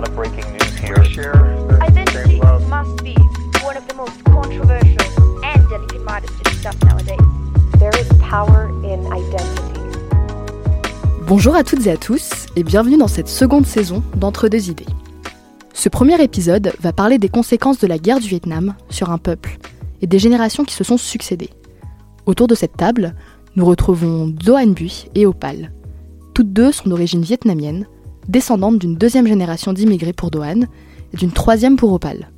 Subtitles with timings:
[0.00, 0.94] lot of breaking news here.
[1.82, 3.14] Identity must be
[3.62, 7.18] one of the most controversial and delicate matters to discuss nowadays.
[7.78, 9.80] There is power in identity.
[11.26, 14.86] Bonjour à toutes et à tous et bienvenue dans cette seconde saison d'Entre deux idées.
[15.74, 19.58] Ce premier épisode va parler des conséquences de la guerre du Vietnam sur un peuple
[20.02, 21.50] et des générations qui se sont succédées.
[22.26, 23.14] Autour de cette table,
[23.56, 25.72] nous retrouvons Doan Bui et Opal.
[26.34, 27.86] Toutes deux sont d'origine vietnamienne,
[28.30, 30.66] descendantes d'une deuxième génération d'immigrés pour Doan
[31.12, 32.30] et d'une troisième pour Opal.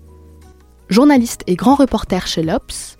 [0.88, 2.96] Journaliste et grand reporter chez l'Obs,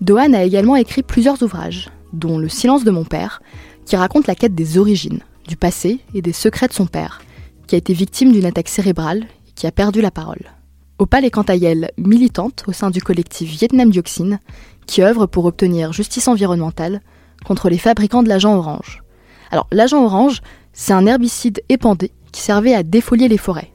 [0.00, 3.42] Doan a également écrit plusieurs ouvrages, dont Le silence de mon père,
[3.86, 7.22] qui raconte la quête des origines, du passé et des secrets de son père,
[7.66, 10.52] qui a été victime d'une attaque cérébrale et qui a perdu la parole.
[10.98, 14.38] Opal est quant à elle militante au sein du collectif Vietnam Dioxine,
[14.86, 17.00] qui œuvre pour obtenir justice environnementale
[17.44, 19.02] contre les fabricants de l'agent orange.
[19.50, 20.40] Alors, l'agent orange,
[20.72, 23.70] c'est un herbicide épandé qui servait à défolier les forêts,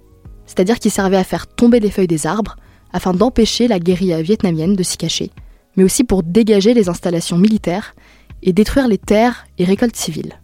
[0.45, 2.57] c'est-à-dire qui servait à faire tomber les feuilles des arbres
[2.91, 5.31] afin d'empêcher la guérilla vietnamienne de s'y cacher,
[5.77, 7.95] mais aussi pour dégager les installations militaires
[8.43, 10.41] et détruire les terres et récoltes civiles.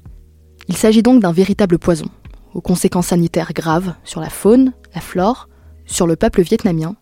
[0.70, 2.06] Il s'agit donc d'un véritable poison,
[2.54, 5.50] aux conséquences sanitaires graves sur la faune, la flore,
[5.86, 6.96] sur le peuple vietnamien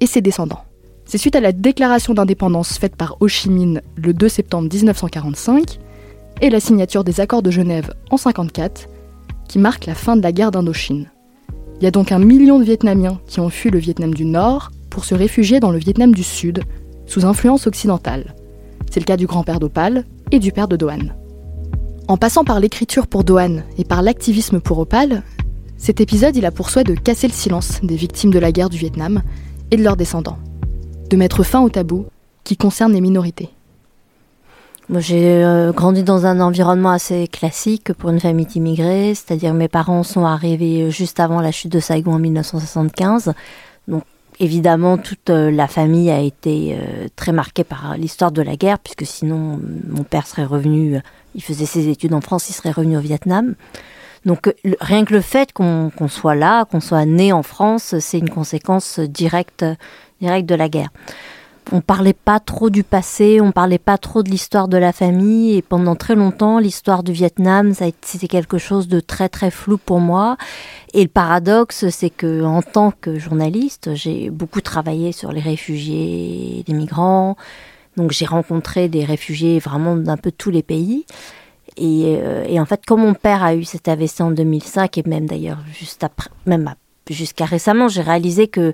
[0.00, 0.64] et ses descendants.
[1.04, 5.78] C'est suite à la déclaration d'indépendance faite par Ho Chi Minh le 2 septembre 1945
[6.40, 8.88] et la signature des accords de Genève en 1954
[9.48, 11.10] qui marque la fin de la guerre d'Indochine.
[11.80, 14.70] Il y a donc un million de Vietnamiens qui ont fui le Vietnam du Nord
[14.88, 16.62] pour se réfugier dans le Vietnam du Sud,
[17.06, 18.34] sous influence occidentale.
[18.90, 21.14] C'est le cas du grand-père d'Opal et du père de Doan.
[22.08, 25.22] En passant par l'écriture pour Doan et par l'activisme pour Opal,
[25.76, 28.70] cet épisode il a pour souhait de casser le silence des victimes de la guerre
[28.70, 29.22] du Vietnam
[29.70, 30.38] et de leurs descendants,
[31.10, 32.06] de mettre fin au tabou
[32.44, 33.50] qui concerne les minorités.
[34.88, 39.66] Moi, j'ai euh, grandi dans un environnement assez classique pour une famille immigrée, c'est-à-dire mes
[39.66, 43.32] parents sont arrivés juste avant la chute de Saigon en 1975.
[43.88, 44.04] Donc,
[44.38, 48.78] évidemment, toute euh, la famille a été euh, très marquée par l'histoire de la guerre,
[48.78, 51.00] puisque sinon, mon père serait revenu,
[51.34, 53.56] il faisait ses études en France, il serait revenu au Vietnam.
[54.24, 58.30] Donc, rien que le fait qu'on soit là, qu'on soit né en France, c'est une
[58.30, 59.64] conséquence directe,
[60.20, 60.90] directe de la guerre
[61.72, 65.56] on parlait pas trop du passé, on parlait pas trop de l'histoire de la famille
[65.56, 67.72] et pendant très longtemps l'histoire du Vietnam
[68.02, 70.36] c'était quelque chose de très très flou pour moi.
[70.94, 76.64] Et le paradoxe c'est que en tant que journaliste j'ai beaucoup travaillé sur les réfugiés,
[76.66, 77.36] les migrants.
[77.96, 81.04] Donc j'ai rencontré des réfugiés vraiment d'un peu tous les pays.
[81.78, 85.02] Et, euh, et, en fait comme mon père a eu cet AVC en 2005 et
[85.04, 86.72] même d'ailleurs juste après même
[87.10, 88.72] jusqu'à récemment j'ai réalisé que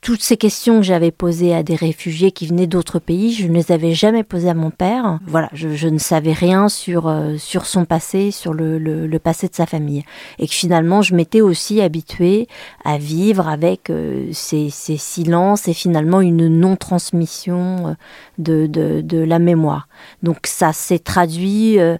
[0.00, 3.54] toutes ces questions que j'avais posées à des réfugiés qui venaient d'autres pays, je ne
[3.54, 5.18] les avais jamais posées à mon père.
[5.26, 9.54] Voilà, je, ne savais rien sur, euh, sur son passé, sur le, le, passé de
[9.54, 10.04] sa famille.
[10.38, 12.48] Et que finalement, je m'étais aussi habituée
[12.82, 17.94] à vivre avec euh, ces, ces, silences et finalement une non-transmission euh,
[18.38, 19.86] de, de, de, la mémoire.
[20.22, 21.98] Donc ça s'est traduit euh,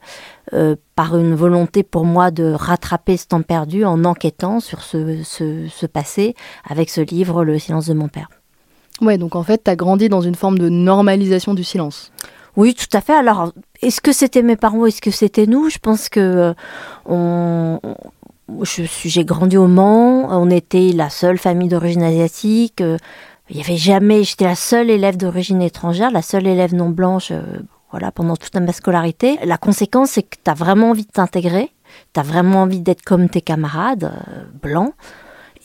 [0.97, 5.87] par une volonté pour moi de rattraper ce temps perdu en enquêtant sur ce, ce,
[5.87, 6.35] passé
[6.69, 8.29] avec ce livre Le silence de mon père.
[9.01, 12.13] Ouais, donc en fait, tu as grandi dans une forme de normalisation du silence.
[12.57, 13.15] Oui, tout à fait.
[13.15, 15.71] Alors, est-ce que c'était mes parents, est-ce que c'était nous?
[15.71, 16.55] Je pense que euh,
[17.07, 17.79] on,
[18.65, 22.81] j'ai grandi au Mans, on était la seule famille d'origine asiatique.
[22.81, 22.97] Euh,
[23.49, 27.33] il n'y avait jamais, j'étais la seule élève d'origine étrangère, la seule élève non blanche
[27.91, 29.39] voilà, pendant toute ma scolarité.
[29.45, 31.73] La conséquence, c'est que tu as vraiment envie de t'intégrer,
[32.15, 34.95] tu as vraiment envie d'être comme tes camarades euh, blancs.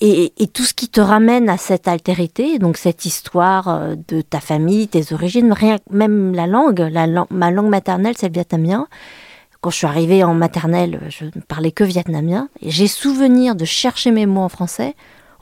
[0.02, 4.42] Et, tout ce qui te ramène à cette altérité, donc cette histoire euh, de ta
[4.42, 8.88] famille, tes origines, rien, même la langue, la, ma langue maternelle, c'est le vietnamien.
[9.62, 12.50] Quand je suis arrivée en maternelle, je ne parlais que vietnamien.
[12.62, 14.96] Et j'ai souvenir de chercher mes mots en français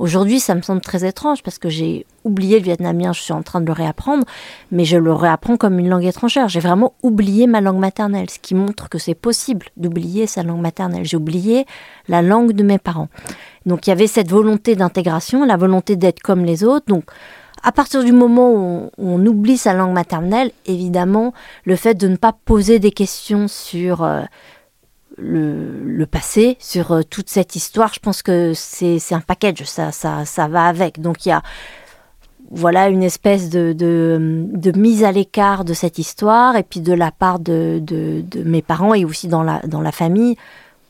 [0.04, 3.42] Aujourd'hui, ça me semble très étrange parce que j'ai oublié le vietnamien, je suis en
[3.42, 4.26] train de le réapprendre,
[4.70, 6.50] mais je le réapprends comme une langue étrangère.
[6.50, 10.60] J'ai vraiment oublié ma langue maternelle, ce qui montre que c'est possible d'oublier sa langue
[10.60, 11.06] maternelle.
[11.06, 11.66] J'ai oublié
[12.10, 13.08] la langue de mes parents.
[13.66, 16.88] Donc il y avait cette volonté d'intégration, la volonté d'être comme les autres.
[16.88, 17.06] Donc
[17.64, 21.34] à partir du moment où on, oublie sa langue maternelle, évidemment,
[21.64, 24.24] le fait de ne pas poser des questions sur euh,
[25.18, 27.94] le, passé, sur euh, toute cette histoire.
[27.94, 31.02] Je pense que c'est un package, ça, ça, ça va avec.
[31.02, 31.44] Donc il y a
[32.52, 37.12] voilà une espèce de, de, mise à l'écart de cette histoire et puis de la
[37.12, 40.36] part de, de, mes parents et aussi dans la, dans la famille,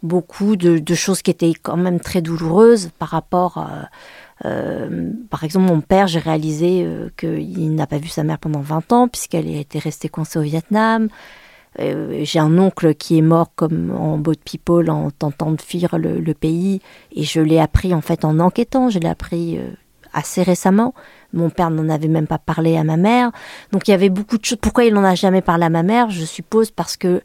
[0.02, 3.90] beaucoup de, choses qui étaient quand même très douloureuses par rapport à...
[4.46, 8.60] Euh, par exemple, mon père, j'ai réalisé euh, qu'il n'a pas vu sa mère pendant
[8.60, 11.08] 20 ans puisqu'elle était restée coincée au Vietnam.
[11.80, 15.98] Euh, j'ai un oncle qui est mort comme en boat people en tentant de fuir
[15.98, 16.82] le, pays
[17.12, 18.90] et je l'ai appris en fait en enquêtant.
[18.90, 19.70] Je l'ai appris euh,
[20.14, 20.94] assez récemment.
[21.34, 23.32] Mon père n'en avait même pas parlé à ma mère.
[23.72, 24.60] Donc il y avait beaucoup de choses.
[24.62, 26.10] Pourquoi il n'en a jamais parlé à ma mère?
[26.10, 27.22] Je suppose parce que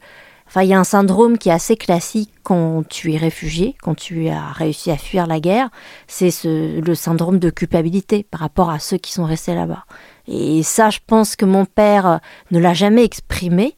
[0.49, 3.93] Enfin, il y a un syndrome qui est assez classique quand tu es réfugié, quand
[3.93, 5.69] tu as réussi à fuir la guerre.
[6.07, 9.85] C'est le syndrome de culpabilité par rapport à ceux qui sont restés là-bas.
[10.27, 12.19] Et ça, je pense que mon père
[12.49, 13.75] ne l'a jamais exprimé.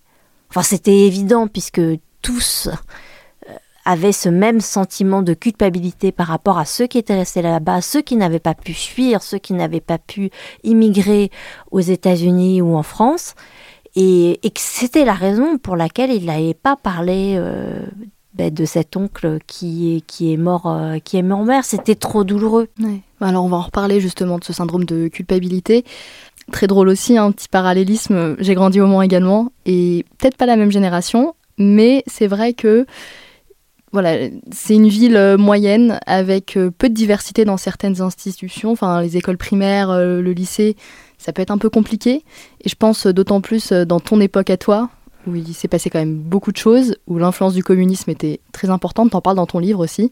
[0.52, 1.80] Enfin, c'était évident puisque
[2.22, 3.54] tous euh,
[3.86, 8.02] avaient ce même sentiment de culpabilité par rapport à ceux qui étaient restés là-bas, ceux
[8.02, 10.30] qui n'avaient pas pu fuir, ceux qui n'avaient pas pu
[10.64, 11.32] immigrer
[11.72, 13.34] aux États-Unis ou en France
[13.96, 17.86] et, que c'était la raison pour laquelle il n'avait pas parlé euh,
[18.34, 21.66] ben, de cet oncle qui est, mort euh, qui est mort mère.
[21.66, 22.68] C'était trop douloureux.
[23.20, 25.86] Alors on va en reparler justement de ce syndrome de culpabilité.
[26.52, 28.36] Très drôle aussi, un petit parallélisme.
[28.40, 32.86] J'ai grandi au Mans également et peut-être pas la même génération, mais c'est vrai que
[33.94, 39.18] voilà, c'est une ville euh, moyenne avec peu de diversité dans certaines institutions, enfin les
[39.18, 40.78] écoles primaires, le lycée,
[41.22, 42.24] ça peut être un peu compliqué.
[42.62, 44.90] Et je pense d'autant plus euh, dans ton époque à toi,
[45.28, 48.70] où il s'est passé quand même beaucoup de choses, où l'influence du communisme était très
[48.72, 49.12] importante.
[49.12, 50.12] T'en parles dans ton livre aussi.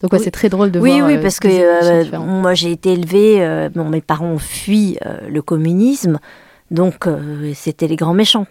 [0.00, 0.90] Donc c'est très drôle de voir.
[0.90, 4.98] Oui, oui, euh, parce que euh, moi j'ai été élevée, bon, mes parents ont fui
[5.28, 6.18] le communisme.
[6.70, 7.08] Donc
[7.54, 8.46] c'était les grands méchants.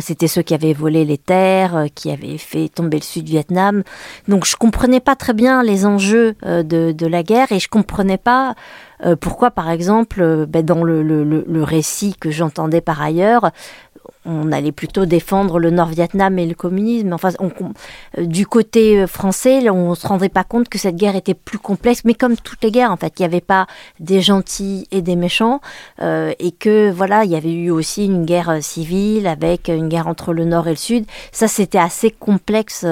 [0.00, 3.82] c'était ceux qui avaient volé les terres, qui avaient fait tomber le Sud-Vietnam.
[4.28, 8.18] Donc je comprenais pas très bien les enjeux de, de, la guerre et je comprenais
[8.18, 8.54] pas
[9.04, 13.50] euh, pourquoi, par exemple, euh, ben, dans le, récit que j'entendais par ailleurs,
[14.24, 17.12] on allait plutôt défendre le Nord-Vietnam et le communisme.
[17.12, 21.34] Enfin, euh, du côté français, on ne se rendait pas compte que cette guerre était
[21.34, 23.66] plus complexe, mais comme toutes les guerres, en fait, il n'y avait pas
[23.98, 25.60] des gentils et des méchants,
[26.00, 30.32] et que voilà, il y avait eu aussi une guerre civile avec une guerre entre
[30.32, 31.04] le Nord et le Sud.
[31.32, 32.84] Ça, c'était assez complexe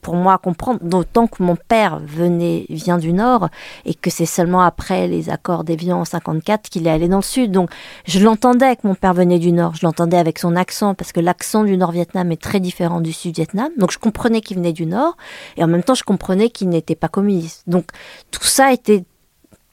[0.00, 3.48] pour moi à comprendre, d'autant que mon père venait, vient du Nord
[3.84, 7.22] et que c'est seulement après les accords d'Évian en 54 qu'il est allé dans le
[7.22, 7.52] Sud.
[7.52, 7.70] Donc
[8.06, 11.20] je l'entendais que mon père venait du Nord, je l'entendais avec son accent parce que
[11.20, 13.70] l'accent du Nord-Vietnam est très différent du Sud-Vietnam.
[13.78, 15.16] Donc je comprenais qu'il venait du Nord
[15.56, 17.64] et en même temps je comprenais qu'il n'était pas communiste.
[17.66, 17.86] Donc
[18.30, 19.04] tout ça était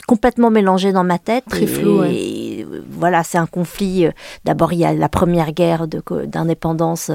[0.07, 1.45] complètement mélangé dans ma tête.
[1.50, 2.03] Très flou.
[2.03, 4.06] Et, voilà, c'est un conflit.
[4.06, 4.12] Euh,
[4.45, 7.12] d'abord, il y a la première guerre d'indépendance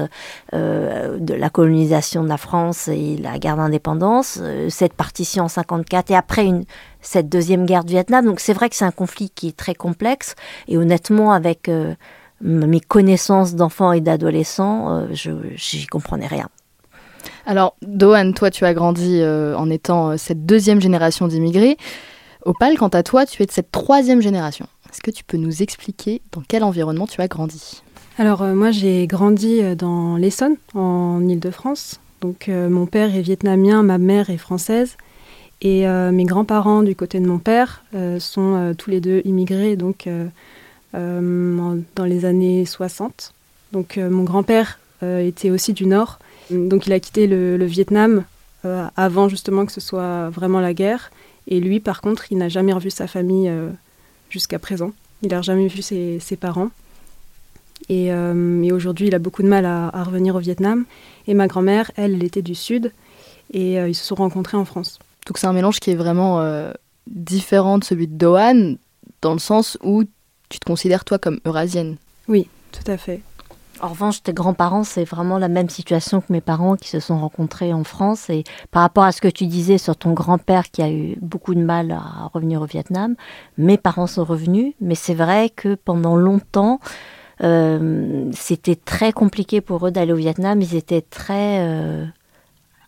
[0.53, 5.47] euh, de la colonisation de la France et la guerre d'indépendance, euh, cette partition en
[5.47, 6.49] 54 et après
[7.01, 8.25] cette deuxième guerre du Vietnam.
[8.25, 10.35] Donc c'est vrai que c'est un conflit qui est très complexe
[10.67, 11.69] et honnêtement, avec
[12.41, 16.49] mes connaissances d'enfants et d'adolescents, je j'y comprenais rien.
[17.45, 21.77] Alors, Dohan, toi, tu as grandi en étant cette deuxième génération d'immigrés.
[22.45, 24.67] Opal, quant à toi, tu es de cette troisième génération.
[24.93, 27.81] Est-ce que tu peux nous expliquer dans quel environnement tu as grandi?
[28.19, 31.99] Alors euh, moi j'ai grandi euh, dans l'Essonne, en Île-de-France.
[32.21, 34.95] Donc euh, mon père est vietnamien, ma mère est française.
[35.61, 37.85] Et mes grands-parents du côté de mon père
[38.19, 40.09] sont tous les deux immigrés donc,
[40.91, 43.33] dans les années 60.
[43.71, 46.19] Donc mon grand-père était aussi du Nord.
[46.51, 48.25] Donc il a quitté le Vietnam
[48.97, 51.11] avant justement que ce soit vraiment la guerre.
[51.47, 53.49] Et lui, par contre, il n'a jamais revu sa famille
[54.33, 54.91] jusqu'à présent.
[55.21, 56.69] Il n'a jamais vu ses, parents.
[57.89, 60.85] Euh, et, aujourd'hui, il a beaucoup de mal à, revenir au Vietnam.
[61.27, 62.91] Et ma grand-mère, elle, elle était du Sud.
[63.51, 64.99] Et euh, ils se sont rencontrés en France.
[65.27, 66.43] Donc c'est un mélange qui est vraiment
[67.07, 68.75] différent de celui de Dohan,
[69.21, 70.03] dans le sens où
[70.49, 71.95] tu te considères toi comme eurasienne.
[72.27, 73.21] Oui, tout à fait.
[73.83, 77.19] En revanche, tes grands-parents, c'est vraiment la même situation que mes parents qui se sont
[77.19, 78.29] rencontrés en France.
[78.29, 81.53] Et par rapport à ce que tu disais sur ton grand-père qui a eu beaucoup
[81.53, 83.15] de mal à revenir au Vietnam,
[83.57, 84.73] mes parents sont revenus.
[84.79, 86.79] Mais c'est vrai que pendant longtemps,
[87.43, 90.61] euh, c'était très compliqué pour eux d'aller au Vietnam.
[90.61, 92.05] Ils étaient très euh,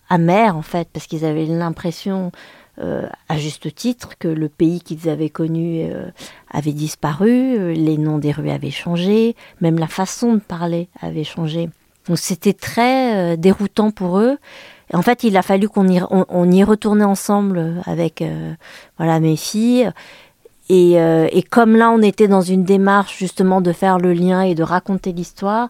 [0.08, 2.32] amers en fait, parce qu'ils avaient l'impression
[2.78, 6.08] euh, à juste titre que le pays qu'ils avaient connu euh,
[6.52, 11.24] avait disparu, euh, les noms des rues avaient changé, même la façon de parler avait
[11.24, 11.70] changé.
[12.10, 14.38] Donc c'était très déroutant pour eux.
[14.94, 18.24] en fait, il a fallu qu'on y, on, ensemble avec
[18.98, 19.90] voilà mes filles.
[20.70, 24.62] Et, comme là, on était dans une démarche justement de faire le lien et de
[24.62, 25.70] raconter l'histoire,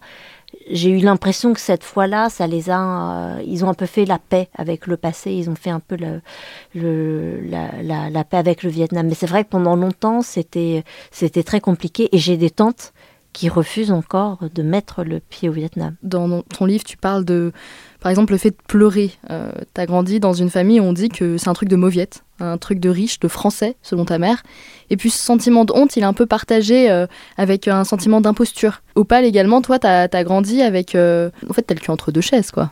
[0.70, 4.06] j'ai eu l'impression que cette fois-là, ça les a, euh, ils ont un peu fait
[4.06, 8.70] la paix avec le passé, ils ont fait un peu le, la, paix avec le
[8.70, 9.08] Vietnam.
[9.08, 12.94] Mais c'est vrai que pendant longtemps, c'était, c'était très compliqué et j'ai des tantes
[13.32, 15.96] qui refusent encore de mettre le pied au Vietnam.
[16.04, 17.52] Dans ton livre, tu parles de,
[18.00, 19.12] par exemple, le fait de pleurer.
[19.30, 21.76] Euh, tu as grandi dans une famille où on dit que c'est un truc de
[21.76, 22.24] mauviette.
[22.40, 24.44] Un truc de riche, de français, selon ta mère.
[24.90, 28.22] Et puis ce sentiment de honte, il est un peu partagé euh, avec un sentiment
[28.22, 28.82] d'imposture.
[28.96, 30.96] Opal également, toi, t'as as grandi avec...
[30.96, 32.72] euh, En fait, t'as le cul entre deux chaises, quoi.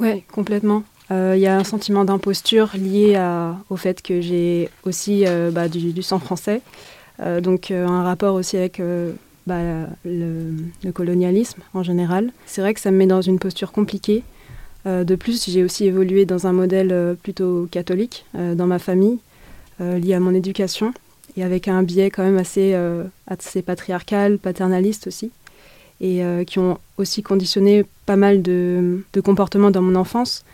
[0.00, 0.82] Ouais, complètement.
[1.10, 3.18] Euh, Il y a un sentiment d'imposture lié
[3.70, 6.60] au fait que j'ai aussi bah, du, sang français.
[7.42, 8.82] Donc un rapport aussi avec
[9.46, 9.60] bah,
[10.04, 10.52] le,
[10.84, 12.32] le colonialisme en général.
[12.44, 14.22] C'est vrai que ça me met dans une posture compliquée.
[14.86, 18.78] Euh, de plus, j'ai aussi évolué dans un modèle euh, plutôt catholique euh, dans ma
[18.78, 19.18] famille,
[19.78, 20.94] lié à mon éducation,
[21.36, 25.30] et avec un biais quand même assez, patriarcal, paternaliste aussi,
[26.00, 30.46] et qui ont aussi conditionné pas mal de, de comportements dans mon enfance,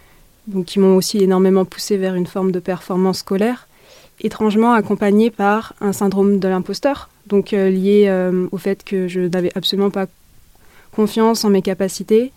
[0.49, 3.69] donc qui m'ont aussi énormément poussé vers une forme de performance scolaire,
[4.23, 8.13] étrangement accompagnée par un syndrome de l'imposteur, donc lié
[8.51, 10.07] au fait que je n'avais absolument pas
[10.91, 12.33] confiance en mes capacités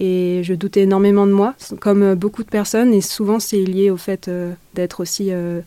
[0.00, 3.90] et je doutais énormément de moi, comme euh, beaucoup de personnes, et souvent c'est lié
[3.90, 5.60] au fait euh, d'être aussi euh,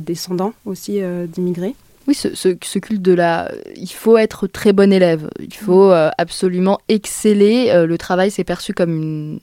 [0.00, 1.74] descendant aussi d'immigrés.
[2.06, 3.50] Oui, ce, ce- ce culte de la...
[3.74, 5.28] Il faut être très bon élève.
[5.40, 7.84] Il faut euh, absolument exceller.
[7.86, 9.40] Le travail, c'est perçu comme une...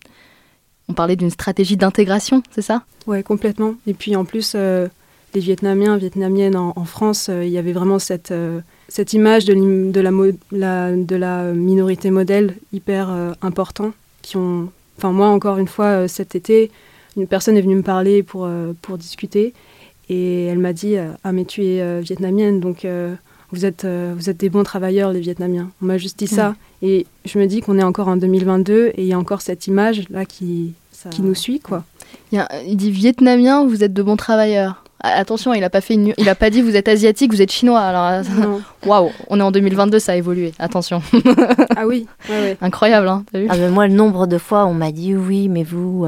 [0.88, 2.84] On parlait d'une stratégie d'intégration, c'est ça?
[3.06, 3.76] Ouais, complètement.
[3.86, 4.90] Et puis en plus, les
[5.42, 8.34] Vietnamiens, Vietnamiennes en, en France, il y avait vraiment cette,
[8.96, 13.92] cette image de, la, mo- la- de la minorité modèle hyper euh, important.
[14.22, 14.70] Qui ont...
[14.98, 16.70] Enfin, moi, encore une fois, euh, cet été,
[17.18, 19.54] une personne est venue me parler pour, euh, pour discuter.
[20.10, 22.86] Et elle m'a dit euh, Ah, mais tu es vietnamienne, donc
[23.52, 23.86] vous, êtes,
[24.18, 25.72] vous êtes des bons travailleurs, les Vietnamiens.
[25.82, 26.56] On m'a juste dit ça.
[26.84, 29.66] Et je me dis qu'on est encore en 2022 et il y a encore cette
[29.68, 30.74] image-là qui,
[31.10, 31.84] qui nous suit, quoi.
[32.32, 34.84] il, y a- il dit vietnamien, vous êtes de bons travailleurs.
[35.04, 36.14] Ah, Attention, il a pas fait une...
[36.18, 37.82] il a pas dit vous êtes asiatique, vous êtes chinois.
[37.82, 38.62] Alors Non.
[38.86, 40.54] waouh, on est en 2022, ça a évolué.
[40.60, 41.02] Attention,
[41.76, 42.58] Ah oui, ouais, ouais.
[42.62, 45.50] incroyable, hein, t'as vu Ah, mais moi, le nombre de fois, on m'a dit oui,
[45.50, 46.08] mais vous,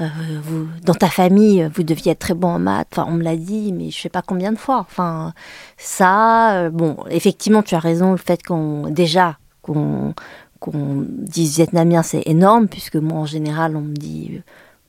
[0.00, 0.06] euh,
[0.42, 2.88] vous, dans ta famille, vous deviez être très bon en maths.
[2.92, 4.78] Enfin, on me l'a dit, mais je sais pas combien de fois.
[4.80, 5.32] Enfin,
[5.78, 8.10] ça, euh, bon, effectivement, tu as raison.
[8.10, 10.14] Le fait qu'on, déjà, qu'on
[10.60, 14.40] qu'on dise vietnamien, c'est énorme, puisque moi, en général, on me dit euh,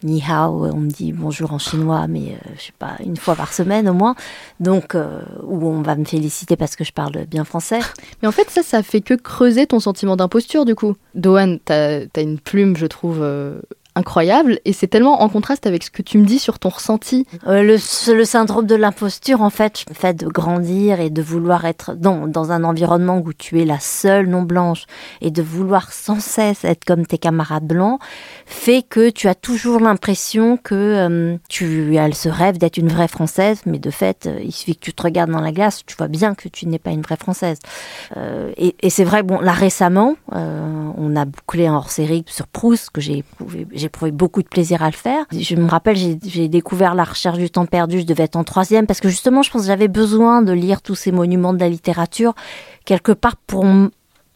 [0.04, 3.36] ni hao, on me dit bonjour en chinois, mais euh, je sais pas, une fois
[3.36, 4.16] par semaine au moins.
[4.60, 7.80] Donc, euh, où on va me féliciter parce que je parle bien français.
[8.22, 10.96] Mais en fait, ça, ça fait que creuser ton sentiment d'imposture, du coup.
[11.16, 13.62] Dohan, t'as as une plume, je trouve, euh,
[13.96, 17.26] incroyable, et c'est tellement en contraste avec ce que tu me dis sur ton ressenti.
[17.48, 21.96] Euh, le, syndrome de l'imposture, en fait, le fait de grandir et de vouloir être
[21.96, 24.86] dans, dans un environnement où tu es la seule non blanche
[25.22, 28.00] et de vouloir sans cesse être comme tes camarades blancs,
[28.46, 33.08] fait que tu as toujours l'impression que euh, tu as ce rêve d'être une vraie
[33.08, 35.96] française, mais de fait, euh, il suffit que tu te regardes dans la glace, tu
[35.96, 37.60] vois bien que tu n'es pas une vraie française.
[38.58, 43.02] Et et c'est vrai, bon, là récemment, on a bouclé un hors-série sur Proust que
[43.02, 43.24] j'ai
[43.86, 45.26] éprouvé beaucoup de plaisir à le faire.
[45.32, 48.86] Je me rappelle, j'ai découvert La recherche du temps perdu, je devais être en troisième
[48.86, 51.70] parce que justement, je pense que j'avais besoin de lire tous ces monuments de la
[51.70, 52.34] littérature
[52.86, 53.66] quelque part pour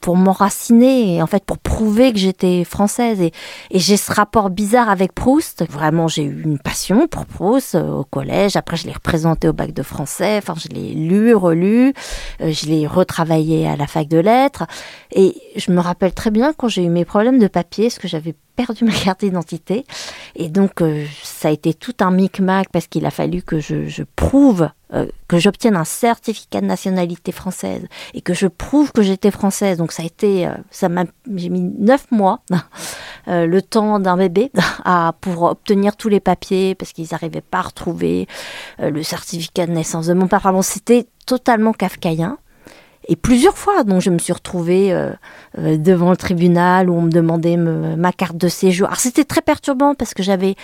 [0.02, 3.22] pour m'enraciner et en fait pour prouver que j'étais française.
[3.22, 3.32] Et,
[3.72, 5.66] et j'ai ce rapport bizarre avec Proust.
[5.70, 8.56] Vraiment j'ai eu une passion pour Proust euh, au collège.
[8.56, 10.38] Après je l'ai représenté au bac de français.
[10.38, 11.94] Enfin je l'ai lu relu.
[12.42, 14.66] Euh, je l'ai retravaillé à la fac de lettres.
[15.12, 18.08] Et je me rappelle très bien quand j'ai eu mes problèmes de papier parce que
[18.08, 19.86] j'avais perdu ma carte d'identité
[20.36, 24.04] et donc euh, ça a été tout un micmac parce qu'il a fallu que je,
[24.18, 29.32] prouve euh, que j'obtienne un certificat de nationalité française et que je prouve que j'étais
[29.32, 29.78] française.
[29.78, 32.42] Donc ça a été, euh, ça m'a, j'ai mis neuf mois,
[33.28, 34.52] le temps d'un bébé,
[34.84, 38.28] à pour obtenir tous les papiers parce qu'ils n'arrivaient pas à retrouver
[38.80, 40.42] le certificat de naissance de mon père.
[40.64, 42.38] C'était totalement kafkaïen.
[43.12, 45.10] Et plusieurs fois, donc je me suis retrouvée euh,
[45.58, 48.88] euh, devant le tribunal où on me demandait ma carte de séjour.
[48.88, 50.56] Alors c'était très perturbant parce que j'avais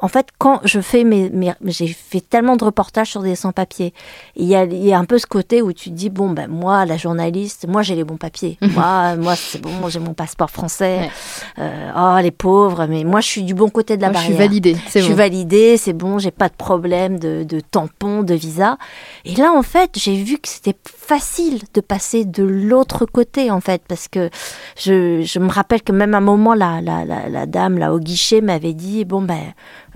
[0.00, 3.92] en fait, quand je fais mes, mes- j'ai fait tellement de reportages sur des sans-papiers,
[4.36, 6.48] il y a, y a un peu ce côté où tu te dis bon ben
[6.48, 10.50] moi la journaliste, moi j'ai les bons papiers, moi moi c'est bon, j'ai mon passeport
[10.50, 11.10] français, Ouais.
[11.58, 14.24] Euh, oh les pauvres, mais moi je suis du bon côté de la Moi, je
[14.26, 14.48] suis barrière.
[14.48, 15.18] validée, c'est Je suis bon.
[15.18, 18.78] validée, c'est bon, j'ai pas de problème de, de tampon, de visa.
[19.24, 23.60] Et là, en fait, j'ai vu que c'était facile de passer de l'autre côté, en
[23.60, 24.30] fait, parce que
[24.78, 27.92] je, je me rappelle que même à un moment, la, la, la, la dame là
[27.92, 29.40] au guichet m'avait dit, bon ben,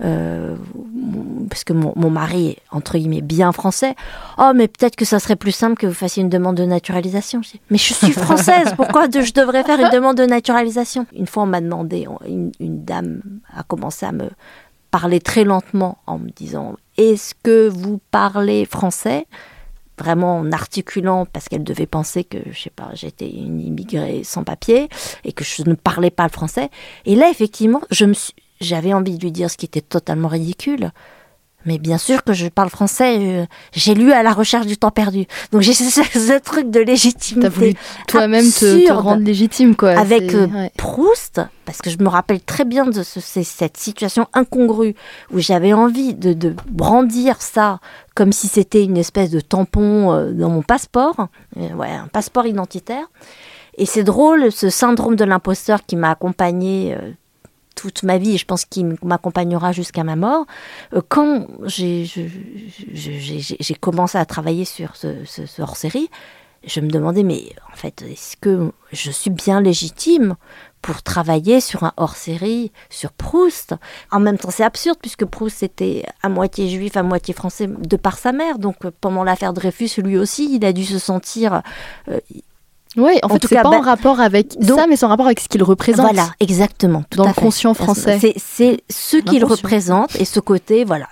[0.03, 0.55] euh,
[1.49, 3.95] parce que mon, mon mari est entre guillemets bien français,
[4.37, 7.41] oh mais peut-être que ça serait plus simple que vous fassiez une demande de naturalisation.
[7.41, 11.05] Je dis, mais je suis française, pourquoi de- je devrais faire une demande de naturalisation?
[11.15, 13.21] Une fois, on m'a demandé, une, une dame
[13.55, 14.29] a commencé à me
[14.91, 19.25] parler très lentement en me disant Est-ce que vous parlez français?
[19.99, 24.43] Vraiment en articulant parce qu'elle devait penser que, je sais pas, j'étais une immigrée sans
[24.43, 24.89] papier
[25.23, 26.69] et que je ne parlais pas le français.
[27.05, 30.27] Et là, effectivement, je me suis- j'avais envie de lui dire ce qui était totalement
[30.27, 30.91] ridicule.
[31.65, 33.17] Mais bien sûr que je parle français.
[33.21, 35.27] euh, J'ai lu à la recherche du temps perdu.
[35.53, 37.47] Donc j'ai ce, ce truc de légitimité.
[37.47, 37.73] T'as voulu
[38.05, 39.91] toi-même te, rendre légitime, quoi.
[39.91, 40.71] avec euh, ouais.
[40.75, 44.93] Proust, parce que je me rappelle très bien de ce- cette situation incongrue
[45.31, 47.79] où j'avais envie de, de brandir ça
[48.13, 53.05] comme si c'était une espèce de tampon euh, dans mon passeport, ouais, un passeport identitaire.
[53.77, 57.11] Et c'est drôle, ce syndrome de l'imposteur qui m'a accompagné euh,
[57.75, 60.45] toute ma vie, et je pense qu'il m'accompagnera jusqu'à ma mort.
[60.93, 62.05] Euh, quand j'ai
[63.79, 66.09] commencé à travailler sur ce hors-série,
[66.65, 70.35] je me demandais, mais en fait, est-ce que je suis bien légitime
[70.81, 73.75] pour travailler sur un hors-série sur Proust?
[74.11, 77.97] En même temps, c'est absurde puisque Proust était à moitié juif, à moitié français de
[77.97, 78.59] par sa mère.
[78.59, 81.63] Donc, euh, pendant l'affaire Dreyfus, lui aussi, il a dû se sentir
[82.07, 82.19] euh,
[82.95, 84.95] Ouais, en, En fait, tout c'est cas, pas bah, en rapport avec donc- ça, mais
[84.95, 86.05] c'est en rapport avec ce qu'il représente.
[86.13, 87.03] Voilà, exactement.
[87.09, 87.41] Tout Dans le fait.
[87.41, 88.19] conscient français.
[88.19, 91.07] C'est, c'est ce qu'il représente et ce côté, voilà,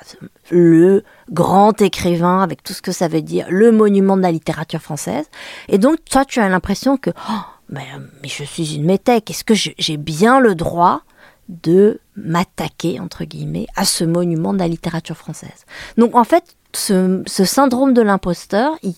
[0.52, 4.82] le grand écrivain avec tout ce que ça veut dire, le monument de la littérature
[4.82, 5.26] française.
[5.70, 7.34] Et donc, toi, tu as l'impression que, oh,
[7.70, 7.86] mais,
[8.22, 9.32] mais je suis une métèque.
[9.32, 11.02] Est-ce que je- j'ai bien le droit
[11.50, 15.66] de m'attaquer, entre guillemets, à ce monument de la littérature française?
[15.98, 18.94] Donc, en fait, ce, ce syndrome de l'imposteur, il,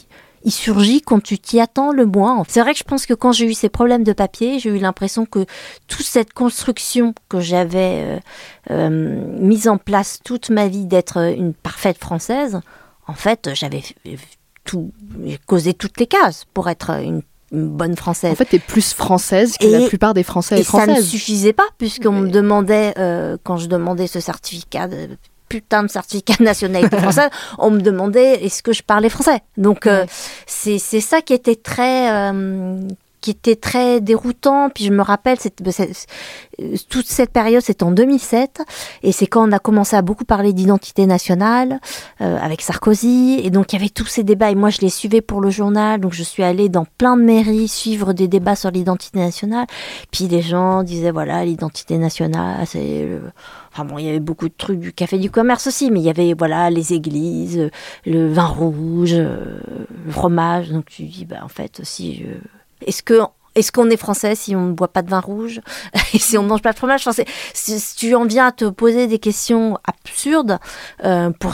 [0.45, 2.43] il surgit quand tu t'y attends le moins.
[2.47, 4.77] C'est vrai que je pense que quand j'ai eu ces problèmes de papier, j'ai eu
[4.77, 5.45] l'impression que
[5.87, 8.19] toute cette construction que j'avais euh,
[8.71, 8.89] euh,
[9.39, 12.59] mise en place toute ma vie d'être une parfaite française,
[13.07, 13.81] en fait, j'avais
[14.65, 14.91] tout,
[15.45, 17.21] causé toutes les cases pour être une,
[17.51, 18.31] une bonne française.
[18.31, 20.93] En fait, t'es plus française que Et- la plupart des Français et, Et ça ne
[20.93, 21.07] Françaises.
[21.09, 25.09] suffisait pas, puisqu'on me demandait, euh, quand je demandais ce certificat, de,
[25.53, 27.29] putain de certificat de nationalité française,
[27.59, 29.39] on me demandait est-ce que je parlais français?
[29.57, 30.07] Donc, euh, Ouais.
[30.79, 32.11] c'est ça qui était très.
[32.11, 32.87] euh,
[33.23, 34.69] qui était très déroutant.
[34.69, 36.05] Puis je me rappelle, c'est- c'est-
[36.61, 38.61] euh, toute cette période, c'était en 2007,
[39.01, 41.79] et c'est quand on a commencé à beaucoup parler d'identité nationale
[42.21, 44.89] euh, avec Sarkozy, et donc il y avait tous ces débats, et moi je les
[44.89, 48.55] suivais pour le journal, donc je suis allée dans plein de mairies suivre des débats
[48.57, 49.67] sur l'identité nationale,
[50.11, 53.05] puis les gens disaient, voilà, l'identité nationale, c'est...
[53.07, 53.21] le-
[53.75, 56.05] Enfin bon, il y avait beaucoup de trucs du café du commerce aussi, mais il
[56.05, 57.71] y avait, voilà, les églises,
[58.05, 59.61] le vin rouge, euh,
[60.05, 62.17] le fromage, donc tu dis, bah en fait, si...
[62.19, 62.47] je-
[62.87, 63.21] Est-ce que...
[63.55, 65.61] Est-ce qu'on est français si on ne boit pas de vin rouge
[66.15, 67.07] et si on ne mange pas de fromage?
[67.07, 70.57] Enfin, si, si tu en viens à te poser des questions absurdes
[71.03, 71.53] euh, pour,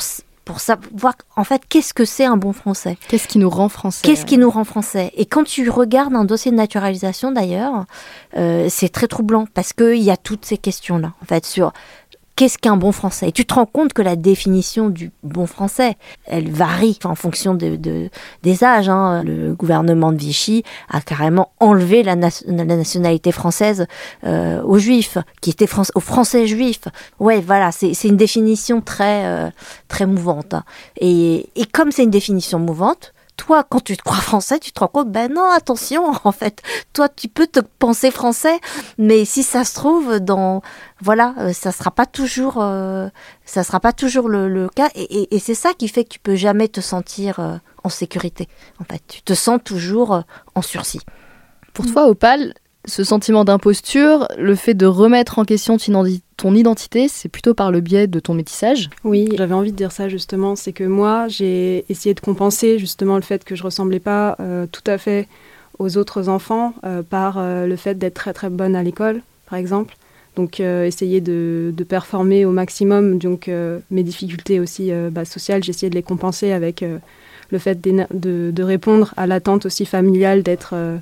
[0.50, 2.98] pour savoir, en fait, qu'est-ce que c'est un bon français?
[3.10, 5.12] Qu'est-ce qui nous rend français Qu'est-ce qui nous rend français?
[5.16, 7.86] Et quand tu regardes un dossier de naturalisation, d'ailleurs,
[8.38, 11.72] euh, c'est très troublant parce qu'il y a toutes ces questions-là, en fait, sur
[12.40, 13.28] qu'est-ce qu'un bon français?
[13.28, 17.54] Et tu te rends compte que la définition du bon français, elle varie en fonction
[17.54, 18.10] de, de-
[18.44, 18.88] des âges.
[18.88, 19.24] hein.
[19.26, 23.88] Le gouvernement de Vichy a carrément enlevé la, na- la nationalité française
[24.24, 26.88] euh, aux juifs, qui Fran- aux français juifs.
[27.20, 29.50] Ouais, voilà, c'est une définition très, euh,
[29.90, 30.54] très mouvante.
[30.54, 30.64] hein.
[31.02, 34.90] Et comme c'est une définition mouvante, toi, quand tu te crois français, tu te rends
[34.90, 38.60] compte, ben non, attention, en fait, toi, tu peux te penser français,
[38.98, 40.62] mais si ça se trouve, dans,
[41.02, 43.08] voilà, euh, ça sera pas toujours, euh,
[43.46, 46.68] ça sera pas toujours le, cas, et, c'est ça qui fait que tu peux jamais
[46.68, 48.50] te sentir euh, en sécurité.
[48.82, 50.24] En fait, tu te sens toujours
[50.56, 51.02] en sursis.
[51.74, 52.54] Pour toi, Opal,
[52.90, 57.54] ce sentiment d'imposture, le fait de remettre en question ton identi- ton identité, c'est plutôt
[57.54, 58.90] par le biais de ton métissage?
[59.04, 60.56] Oui, j'avais envie de dire ça justement.
[60.56, 64.66] C'est que moi, j'ai essayé de compenser justement le fait que je ressemblais pas euh,
[64.72, 65.28] tout à fait
[65.78, 69.58] aux autres enfants euh, par euh, le fait d'être très très bonne à l'école, par
[69.58, 69.96] exemple.
[70.36, 73.18] Donc euh, essayer de, de performer au maximum.
[73.18, 76.98] Donc euh, mes difficultés aussi euh, bah, sociales, j'ai essayé de les compenser avec euh,
[77.50, 80.98] le fait de, de répondre à l'attente aussi familiale d'être, euh,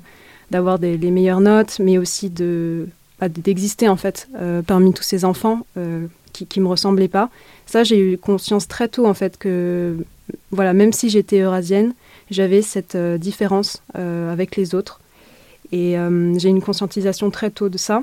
[0.50, 2.88] d'avoir les meilleures notes, mais aussi de
[3.20, 7.30] bah, d'exister en fait euh, parmi tous ces enfants euh, qui qui me ressemblaient pas.
[7.66, 9.96] Ça, j'ai eu conscience très tôt en fait que
[10.52, 11.94] voilà, même si j'étais eurasienne,
[12.30, 15.00] j'avais cette euh, différence avec les autres.
[15.70, 15.96] Et
[16.38, 18.02] j'ai eu une conscientisation très tôt de ça.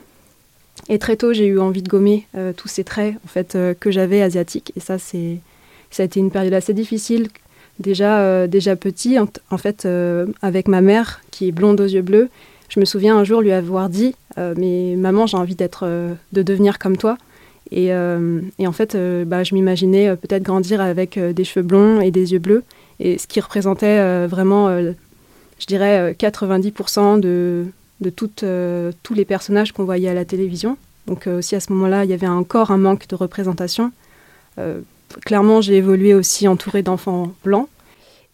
[0.87, 2.27] Et très tôt, j'ai eu envie de gommer
[2.57, 4.71] tous ces traits en fait que j'avais asiatiques.
[4.75, 5.39] Et ça, c'est
[5.89, 7.29] ça a été une période assez difficile.
[7.79, 12.01] Déjà, euh, déjà petit, en, fait, euh, avec ma mère qui est blonde aux yeux
[12.01, 12.29] bleus,
[12.69, 15.85] je me souviens un jour lui avoir dit euh, Mais maman, j'ai envie d'être,
[16.31, 17.17] de devenir comme toi.
[17.71, 22.39] Et, en fait, bah, je m'imaginais peut-être grandir avec des cheveux blonds et des yeux
[22.39, 22.63] bleus.
[22.99, 27.65] Et ce qui représentait vraiment, je dirais, euh, 90% de,
[27.99, 28.45] de toutes,
[29.03, 30.77] tous les personnages qu'on voyait à la télévision.
[31.07, 33.91] Donc aussi à ce moment-là, il y avait encore un manque de représentation.
[35.23, 37.67] Clairement, j'ai évolué aussi entourée d'enfants blancs.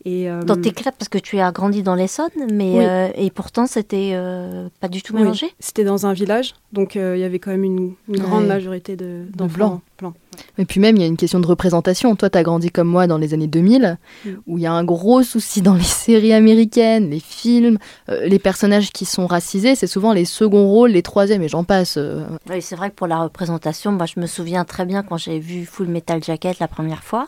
[0.04, 2.84] Et, euh, Dans tes clubs, parce que tu as grandi dans l'Essonne, mais Oui.
[2.86, 5.48] euh, et pourtant c'était euh, pas du tout oui, mélangé.
[5.60, 8.48] C'était dans un village, donc euh, il y avait quand même une, une grande Ouais.
[8.48, 10.16] majorité de, d'enfants blancs.
[10.58, 12.16] Et puis même, il y a une question de représentation.
[12.16, 14.30] Toi, tu as grandi comme moi dans les années 2000, Mm.
[14.48, 17.78] où il y a un gros souci dans les séries américaines, les films,
[18.10, 21.64] euh, les personnages qui sont racisés, c'est souvent les seconds rôles, les troisièmes, et j'en
[21.64, 21.98] passe.
[21.98, 22.24] euh.
[22.50, 25.38] Oui, c'est vrai que pour la représentation, moi je me souviens très bien quand j'ai
[25.40, 27.28] vu Full Metal Jacket la première fois.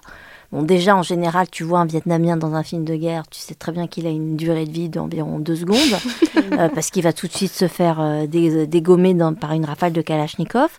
[0.53, 3.55] Bon, déjà en général, tu vois un Vietnamien dans un film de guerre, tu sais
[3.55, 5.77] très bien qu'il a une durée de vie d'environ deux secondes,
[6.53, 9.65] euh, parce qu'il va tout de suite se faire euh, dé- dégommer dans- par une
[9.65, 10.69] rafale de Kalachnikov.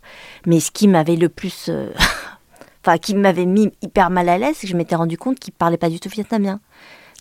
[0.47, 1.91] Mais ce qui m'avait le plus, euh,
[2.87, 5.53] enfin qui m'avait mis hyper mal à l'aise, c'est que je m'étais rendu compte qu'il
[5.53, 6.61] parlait pas du tout vietnamien.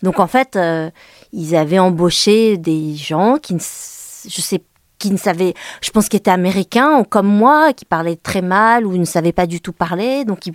[0.04, 0.90] Donc en fait, euh,
[1.32, 4.62] ils avaient embauché des gens qui ne, je sais,
[4.98, 8.86] qui ne savaient, je pense qu'ils étaient américains ou comme moi, qui parlaient très mal
[8.86, 10.52] ou ne savaient pas du tout parler, donc ils,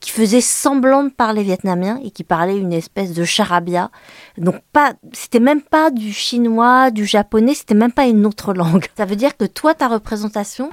[0.00, 3.90] qui faisaient semblant de parler vietnamien et qui parlaient une espèce de charabia.
[4.38, 8.86] Donc pas, c'était même pas du chinois, du japonais, c'était même pas une autre langue.
[8.96, 10.70] Ça veut dire que toi, ta représentation,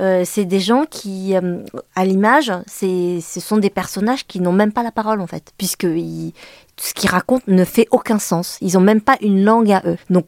[0.00, 1.62] euh, c'est des gens qui, euh,
[1.94, 5.52] à l'image, c'est, ce sont des personnages qui n'ont même pas la parole en fait,
[5.58, 8.56] puisque ce qu'ils racontent ne fait aucun sens.
[8.62, 9.98] Ils ont même pas une langue à eux.
[10.08, 10.26] Donc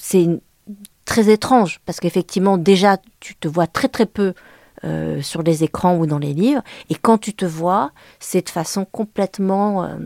[0.00, 0.26] c'est
[1.04, 4.34] très étrange parce qu'effectivement déjà tu te vois très très peu
[4.86, 8.50] euh, sur les écrans ou dans les livres et quand tu te vois c'est de
[8.50, 9.96] façon complètement euh,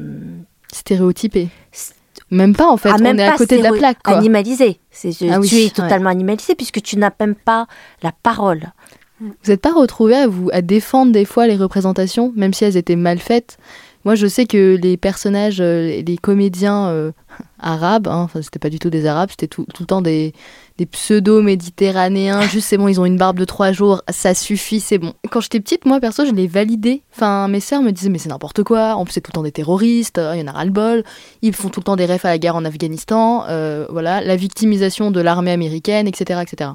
[0.73, 1.49] Stéréotypé.
[1.73, 1.95] S-
[2.31, 4.17] Même pas en fait, ah, on même est à pas côté de la plaque quoi.
[4.17, 5.71] animalisé c'est Ah oui, tu es ouais.
[5.71, 7.67] totalement animalisé puisque tu n'as même pas
[8.03, 8.73] la parole
[9.21, 12.77] Vous n'êtes pas retrouvé à vous à défendre des fois les représentations, même si elles
[12.77, 13.59] étaient mal faites
[14.05, 17.13] Moi, je sais que les personnages, euh, les comédiens euh,
[17.61, 20.33] arabes, hein, enfin, c'était pas du tout des arabes, c'était tout, tout le temps des,
[20.81, 22.41] des pseudo-méditerranéens.
[22.49, 25.13] Juste, c'est bon, ils ont une barbe de trois jours, ça suffit, c'est bon.
[25.31, 27.03] Quand j'étais petite, moi, perso, je l'ai validé.
[27.15, 28.95] Enfin, mes sœurs me disaient, mais c'est n'importe quoi.
[28.95, 31.05] En plus, c'est tout le temps des terroristes, euh, il y en a ras-le-bol.
[31.43, 33.45] Ils font tout le temps des refs à la guerre en Afghanistan.
[33.49, 36.71] euh, voilà, la victimisation de l'armée américaine, etc., etc.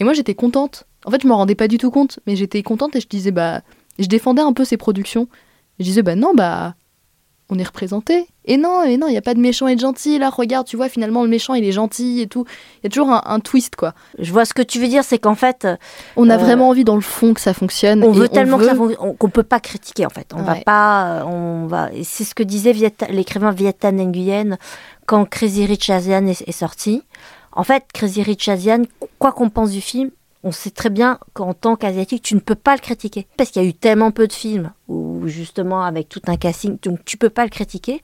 [0.00, 0.84] Et moi, j'étais contente.
[1.04, 3.32] En fait, je me rendais pas du tout compte, mais j'étais contente et je disais,
[3.32, 3.60] bah,
[3.98, 5.28] je défendais un peu ces productions.
[5.78, 6.74] Je disais, bah non, bah,
[7.52, 8.26] on est représenté.
[8.44, 10.18] Et non, et non, il n'y a pas de méchant et de gentil.
[10.18, 12.44] Là, regarde, tu vois, finalement, le méchant, il est gentil et tout.
[12.76, 13.94] Il y a toujours un, un twist, quoi.
[14.18, 15.68] je vois ce que tu veux dire c'est qu'en fait
[16.16, 18.02] On a Euh, vraiment envie, dans le fond, que ça fonctionne.
[18.02, 20.32] on veut tellement veut- que ça fonctionne qu'on peut pas critiquer en fait.
[20.34, 21.90] On va pas, euh, on va.
[22.02, 22.74] C'est ce que disait
[23.10, 24.56] l'écrivain Viet Thanh Nguyen
[25.06, 27.02] quand Crazy Rich Asian est, est sorti.
[27.52, 28.82] En fait, Crazy Rich Asian,
[29.18, 30.10] quoi qu'on pense du film,
[30.44, 33.62] on sait très bien qu'en tant qu'asiatique, tu ne peux pas le critiquer parce qu'il
[33.62, 37.16] y a eu tellement peu de films où justement avec tout un casting, donc tu
[37.16, 38.02] peux pas le critiquer.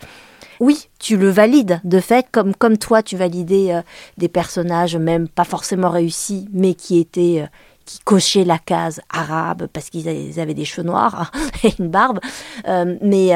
[0.60, 3.82] Oui, tu le valides de fait, comme, comme toi, tu validais euh,
[4.16, 7.46] des personnages même pas forcément réussis, mais qui étaient, euh,
[7.84, 11.30] qui cochaient la case arabe parce qu'ils avaient, des cheveux noirs
[11.64, 12.18] et une barbe.
[12.66, 13.30] Euh, mais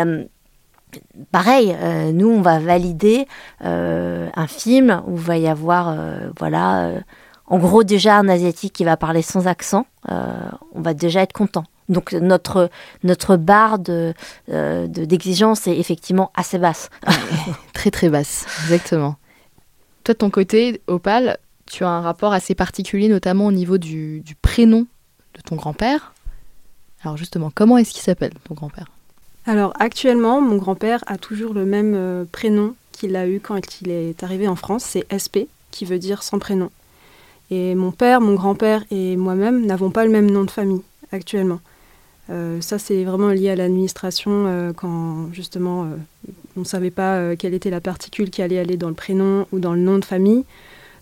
[1.30, 1.76] pareil,
[2.12, 3.26] nous, on va valider
[3.60, 5.96] un film où il va y avoir,
[6.38, 6.90] voilà,
[7.52, 9.86] en gros déjà un asiatique qui va parler sans accent.
[10.10, 10.32] euh,
[10.74, 11.64] on va déjà être content.
[11.88, 12.70] Donc notre
[13.04, 14.14] notre barre de
[14.50, 16.88] euh, de- d'exigence est effectivement assez basse.
[17.74, 19.16] Très, très basse, exactement.
[20.04, 21.36] Toi, de ton côté, Opal,
[21.66, 24.86] tu as un rapport assez particulier, notamment au niveau du, du prénom
[25.34, 26.14] de ton grand-père.
[27.04, 28.86] Alors, justement, comment est-ce qu'il s'appelle, ton grand-père?
[29.46, 33.90] Alors actuellement, mon grand-père a toujours le même euh, prénom qu'il a eu quand il
[33.90, 36.70] est arrivé en France, c'est SP, qui veut dire sans prénom.
[37.52, 40.80] Et mon père, mon grand-père et moi-même n'avons pas le même nom de famille
[41.12, 41.60] actuellement.
[42.30, 45.86] Euh, ça, c'est vraiment lié à l'administration euh, quand justement euh,
[46.56, 49.58] on ne savait pas quelle était la particule qui allait aller dans le prénom ou
[49.58, 50.46] dans le nom de famille.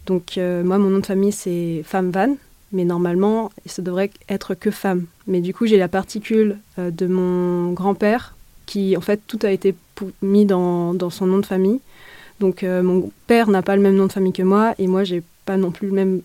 [0.07, 2.35] Donc moi, mon nom de famille, c'est Femme Van,
[2.73, 5.07] mais normalement, ça devrait être que femme.
[5.29, 8.35] Mais du coup, j'ai la particule de mon grand-père
[8.67, 9.75] qui, en fait, tout a été
[10.21, 11.81] mis dans, dans son nom de famille.
[12.41, 15.23] Donc mon père n'a pas le même nom de famille que moi et moi, j'ai
[15.45, 16.23] pas non plus le même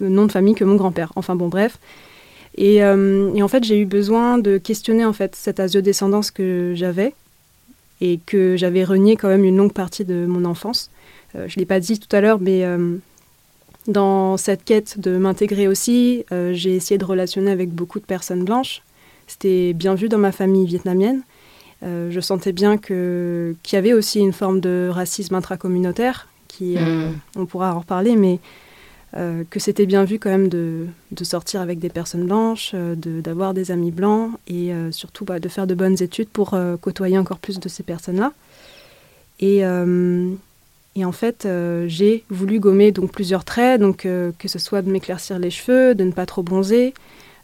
[0.00, 1.12] nom de famille que mon grand-père.
[1.16, 1.78] Enfin bon, bref.
[2.56, 6.72] Et, euh, et en fait, j'ai eu besoin de questionner en fait cette asiodescendance que
[6.74, 7.14] j'avais
[8.00, 10.90] et que j'avais renié quand même une longue partie de mon enfance.
[11.34, 12.96] Euh, je l'ai pas dit tout à l'heure, mais euh,
[13.86, 18.82] dans cette quête de m'intégrer aussi, j'ai essayé de relationner avec beaucoup de personnes blanches.
[19.26, 21.22] C'était bien vu dans ma famille vietnamienne.
[21.82, 27.46] Je sentais bien qu'il y avait aussi une forme de racisme intracommunautaire, qui euh, on
[27.46, 28.38] pourra en reparler, mais
[29.16, 32.94] euh, que c'était bien vu quand même de, de sortir avec des personnes blanches, euh,
[32.94, 36.56] de- d'avoir des amis blancs et euh, surtout bah, de faire de bonnes études pour
[36.80, 38.32] côtoyer encore plus de ces personnes-là.
[39.40, 41.46] Et, et en fait,
[41.86, 43.98] j'ai voulu gommer donc plusieurs traits, donc
[44.38, 46.94] que ce soit de m'éclaircir les cheveux, de ne pas trop bronzer.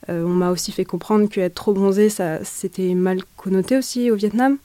[0.09, 4.57] On m'a aussi fait comprendre qu'être trop bronzé, ça, c'était mal connoté aussi au Vietnam.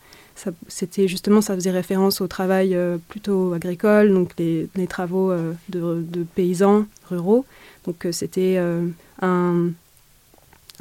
[0.67, 6.26] C'était justement, ça faisait référence au travail euh, plutôt agricole, donc les, travaux euh, de,
[6.36, 7.45] paysans ruraux.
[7.86, 8.60] Donc euh, c'était
[9.21, 9.71] un,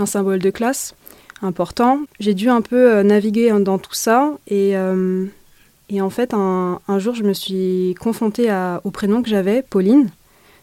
[0.04, 0.94] symbole de classe
[1.42, 2.00] important.
[2.20, 7.22] J'ai dû un peu naviguer hein, dans tout ça et, en fait un, jour je
[7.22, 8.50] me suis confrontée
[8.84, 10.10] au prénom que j'avais, Pauline,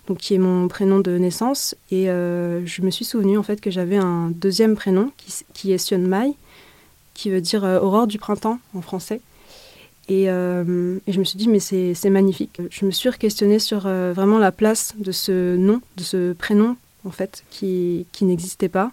[0.07, 3.71] donc qui est mon prénom de naissance et je me suis souvenue en fait que
[3.71, 6.33] j'avais un deuxième prénom qui, qui est Sion Mai,
[7.13, 9.21] qui veut dire euh, aurore du printemps en français.
[10.09, 12.59] Et, euh, et je me suis dit, mais c'est magnifique.
[12.69, 16.75] Je me suis questionnée sur euh, vraiment la place de ce nom, de ce prénom,
[17.05, 18.91] en fait, qui, qui n'existait pas.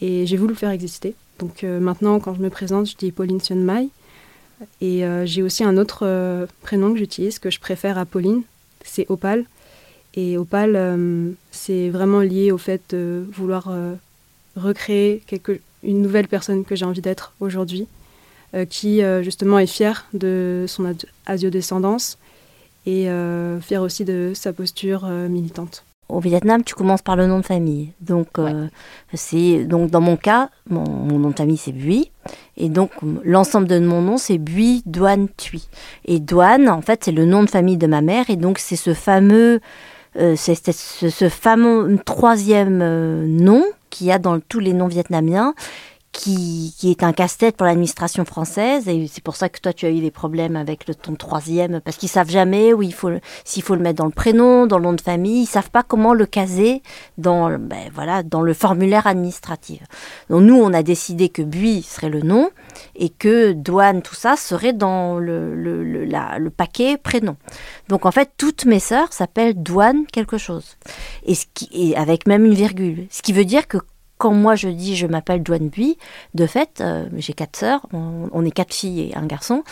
[0.00, 1.14] Et j'ai voulu le faire exister.
[1.38, 3.88] Donc maintenant, quand je me présente, je dis Pauline Sionmai.
[4.80, 8.42] Et j'ai aussi un autre prénom que j'utilise, que je préfère à Pauline,
[8.84, 9.44] c'est Opal.
[10.14, 13.72] Et Opal, c'est vraiment lié au fait de vouloir
[14.56, 17.86] recréer quelque, une nouvelle personne que j'ai envie d'être aujourd'hui,
[18.54, 20.94] euh, qui euh, justement est fière de son
[21.26, 22.18] asiodescendance
[22.86, 25.84] et euh, fière aussi de sa posture militante.
[26.10, 27.92] Au Vietnam, tu commences par le nom de famille.
[28.02, 28.28] Donc,
[29.14, 32.10] c'est donc dans mon cas, mon, mon nom de famille c'est Bui,
[32.58, 32.90] et donc
[33.24, 35.66] l'ensemble de mon nom c'est Bui Douane Tui.
[36.04, 38.76] Et Douane, en fait, c'est le nom de famille de ma mère, et donc c'est
[38.76, 39.60] ce fameux,
[40.16, 44.72] euh, c'est c'est ce, ce fameux troisième euh, nom qu'il y a dans tous les
[44.72, 45.54] noms vietnamiens.
[46.14, 49.90] Qui, est un casse-tête pour l'administration française et c'est pour ça que toi tu as
[49.90, 53.10] eu des problèmes avec le ton troisième parce qu'ils savent jamais où il faut
[53.44, 55.82] s'il faut le mettre dans le prénom, dans le nom de famille, ils savent pas
[55.82, 56.82] comment le caser
[57.18, 59.82] dans, ben, voilà, dans le formulaire administratif.
[60.30, 62.50] Donc nous, on a décidé que Bui serait le nom
[62.96, 67.36] et que douane, tout ça, serait dans le, le, le, paquet prénom.
[67.88, 70.76] Donc en fait, toutes mes sœurs s'appellent douane quelque chose.
[71.26, 73.06] Et avec même une virgule.
[73.10, 73.78] Ce qui veut dire que
[74.18, 75.98] quand moi je dis je m'appelle Douane Bui,
[76.34, 79.62] de fait, euh, j'ai quatre sœurs, on, on est quatre filles et un garçon.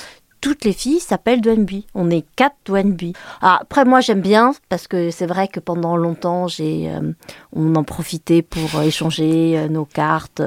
[0.42, 1.86] Toutes les filles s'appellent Douane Bui.
[1.94, 3.12] On est quatre Douane Bui.
[3.42, 7.12] Ah, après, moi, j'aime bien parce que c'est vrai que pendant longtemps, j'ai, euh,
[7.54, 10.42] on en profitait pour euh, échanger euh, nos cartes.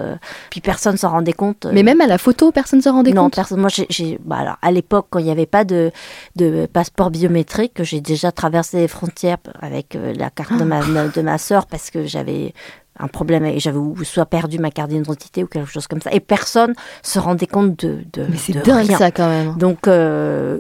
[0.49, 1.65] puis personne s'en rendait compte.
[1.71, 3.36] Mais même à la photo, personne ne se rendait non, compte?
[3.36, 3.62] personne.
[3.62, 5.91] Moi, j'ai, bah alors, à l'époque, quand il n'y avait pas de,
[6.36, 11.38] de passeport biométrique, j'ai déjà traversé les frontières avec la carte de ma, de ma
[11.38, 12.53] sœur parce que j'avais
[12.99, 16.12] un problème, avec- j'avais soit perdu ma carte d'identité ou quelque chose comme ça.
[16.13, 18.97] Et personne se rendait compte de, de, Mais c'est dingue rien.
[18.97, 19.55] ça quand même.
[19.58, 20.60] Donc, euh,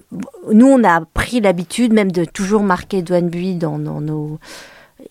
[0.51, 4.37] nous, on a pris l'habitude même de toujours marquer Douane Bui dans, dans nos.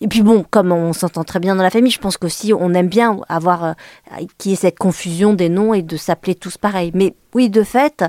[0.01, 2.75] Et puis bon, comme on s'entend très bien dans la famille, je pense qu'aussi on
[2.75, 3.73] aime bien avoir euh,
[4.39, 6.91] qu'il y ait cette confusion des noms et de s'appeler tous pareil.
[6.95, 8.05] Mais oui, de fait,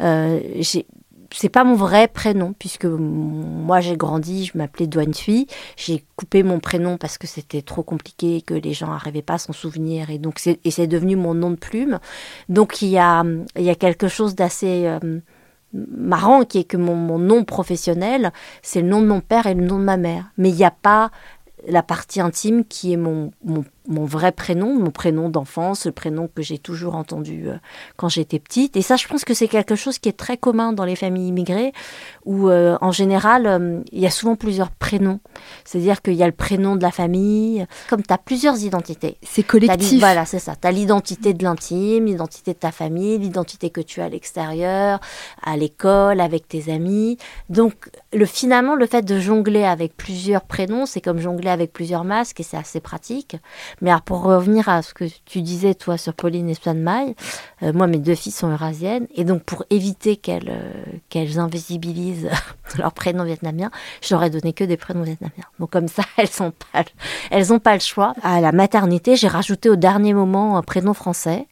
[0.00, 0.86] euh, j'ai
[1.38, 5.46] c'est pas mon vrai prénom puisque moi j'ai grandi, je m'appelais Douane Thuy.
[5.76, 9.34] J'ai coupé mon prénom parce que c'était trop compliqué et que les gens n'arrivaient pas
[9.34, 11.98] à s'en souvenir et donc c'est devenu mon nom de plume.
[12.48, 13.22] Donc il y a
[13.56, 15.20] il y a quelque chose d'assez euh,
[15.72, 19.54] marrant qui est que mon, mon nom professionnel c'est le nom de mon père et
[19.54, 21.10] le nom de ma mère, mais il n'y a pas
[21.68, 26.28] la partie intime qui est mon, mon, mon vrai prénom, mon prénom d'enfance, le prénom
[26.34, 27.56] que j'ai toujours entendu euh,
[27.96, 28.76] quand j'étais petite.
[28.76, 31.28] Et ça, je pense que c'est quelque chose qui est très commun dans les familles
[31.28, 31.72] immigrées,
[32.24, 35.20] où euh, en général, euh, il y a souvent plusieurs prénoms.
[35.64, 39.16] C'est-à-dire qu'il y a le prénom de la famille, comme tu as plusieurs identités.
[39.22, 40.00] C'est collectif.
[40.00, 40.54] Voilà, c'est ça.
[40.56, 45.00] Tu as l'identité de l'intime, l'identité de ta famille, l'identité que tu as à l'extérieur,
[45.42, 47.18] à l'école, avec tes amis.
[47.48, 47.74] Donc,
[48.12, 52.40] le, finalement, le fait de jongler avec plusieurs prénoms, c'est comme jongler avec plusieurs masques
[52.40, 53.36] et c'est assez pratique.
[53.80, 57.14] Mais alors, pour revenir à ce que tu disais, toi, sur Pauline et Swan Mai,
[57.62, 59.06] euh, moi, mes deux filles sont eurasiennes.
[59.14, 62.30] Et donc, pour éviter qu'elles euh, invisibilisent
[62.78, 63.70] leur prénom vietnamien,
[64.02, 65.44] je leur ai donné que des prénoms vietnamiens.
[65.58, 66.84] Donc, comme ça, elles n'ont pas,
[67.30, 68.14] elles pas le choix.
[68.22, 71.46] À la maternité, j'ai rajouté au dernier moment un prénom français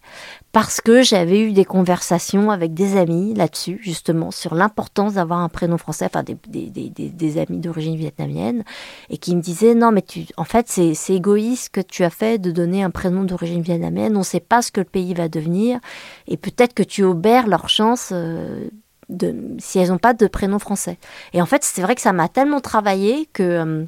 [0.55, 5.49] parce que j'avais eu des conversations avec des amis là-dessus, justement, sur l'importance d'avoir un
[5.49, 8.63] prénom français, enfin des, des, des, des- amis d'origine vietnamienne,
[9.11, 12.39] et qui me disaient non, mais tu, en fait, c'est égoïste que tu as fait
[12.39, 14.15] de donner un prénom d'origine vietnamienne.
[14.15, 15.81] On ne sait pas ce que le pays va devenir,
[16.29, 18.11] et peut-être que tu obères leur chance.
[18.13, 18.69] euh,
[19.09, 20.99] de, si elles n'ont pas de prénom français.
[21.33, 23.85] Et en fait, c'est vrai que ça m'a tellement travaillé que euh,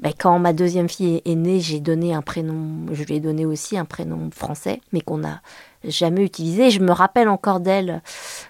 [0.00, 3.46] ben, quand ma deuxième fille est, née, j'ai donné un prénom, je lui ai donné
[3.46, 5.40] aussi un prénom français, mais qu'on n'a
[5.84, 6.66] jamais utilisé.
[6.66, 8.02] Et je me rappelle encore d'elle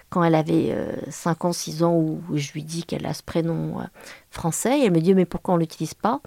[0.09, 3.23] quand elle avait euh, 5 ans, 6 ans, où, je lui dis qu'elle a ce
[3.23, 3.83] prénom euh,
[4.31, 4.79] français.
[4.79, 6.21] Et elle me dit, mais pourquoi on l'utilise pas?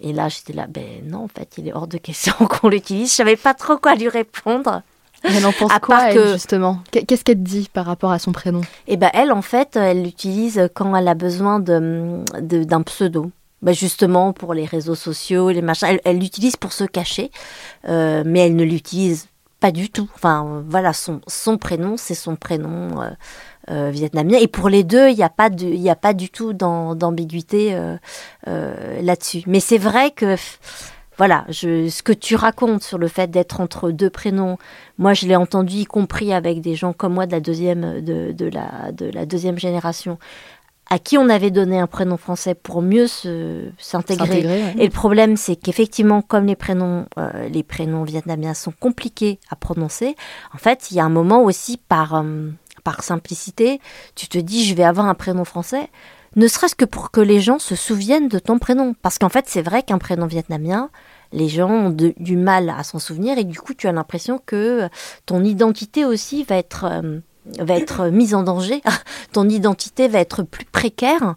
[0.00, 3.10] Et là, j'étais là, ben non, en fait, il est hors de question qu'on l'utilise.
[3.10, 4.82] Je savais pas trop quoi lui répondre.
[5.24, 6.78] Elle en pense À quoi, part elle, que- justement?
[6.92, 8.60] Qu'est- Qu'est-ce qu'elle dit par rapport à son prénom?
[8.86, 13.32] Et ben elle, en fait, elle l'utilise quand elle a besoin de- de- d'un pseudo.
[13.60, 15.88] Ben justement, pour les réseaux sociaux, les machins.
[15.90, 17.32] Elle elle l'utilise pour se cacher,
[17.88, 19.26] euh, mais elle ne l'utilise
[19.60, 20.08] pas du tout.
[20.14, 23.10] Enfin, voilà, son, son prénom, c'est son prénom euh,
[23.70, 24.38] euh, vietnamien.
[24.38, 27.96] Et pour les deux, il n'y a, pas a pas du tout d'am- d'ambiguïté euh,
[29.02, 29.42] là-dessus.
[29.46, 30.36] Mais c'est vrai que,
[31.16, 34.56] voilà, ce que tu racontes sur le fait d'être entre deux prénoms,
[34.98, 38.32] moi, je l'ai entendu, y compris avec des gens comme moi de la deuxième, de,
[38.32, 40.18] de la deuxième génération,
[40.90, 44.74] à qui on avait donné un prénom français pour mieux s'intégrer S'intégrer, ouais.
[44.78, 49.56] et le problème, c'est qu'effectivement, comme les prénoms, euh, les prénoms vietnamiens sont compliqués à
[49.56, 50.16] prononcer,
[50.54, 52.50] en fait, il y a un moment aussi par, euh,
[52.84, 53.80] par simplicité,
[54.14, 55.88] tu te dis, je vais avoir un prénom français,
[56.36, 58.94] ne serait-ce que pour que les gens se souviennent de ton prénom.
[59.02, 60.90] Parce qu'en fait, c'est vrai qu'un prénom vietnamien,
[61.32, 64.40] les gens ont de- du mal à s'en souvenir et du coup, tu as l'impression
[64.44, 64.88] que
[65.26, 67.18] ton identité aussi va être, euh,
[67.58, 68.82] va être mise en danger.
[69.32, 71.36] ton identité va être plus précaire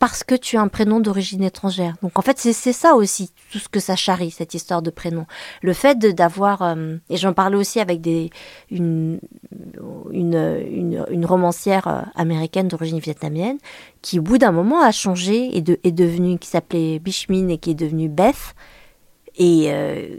[0.00, 1.94] parce que tu as un prénom d'origine étrangère.
[2.02, 5.26] Donc en fait, c'est ça aussi, tout ce que ça charrie, cette histoire de prénom.
[5.60, 8.30] Le fait d'avoir, euh, et j'en parlais aussi avec des,
[8.70, 9.20] une,
[10.10, 13.58] une, une, romancière euh, américaine d'origine vietnamienne,
[14.00, 17.72] qui au bout d'un moment a changé et est devenue, qui s'appelait Bishmin et qui
[17.72, 18.54] est devenue Beth.
[19.36, 20.16] Et euh,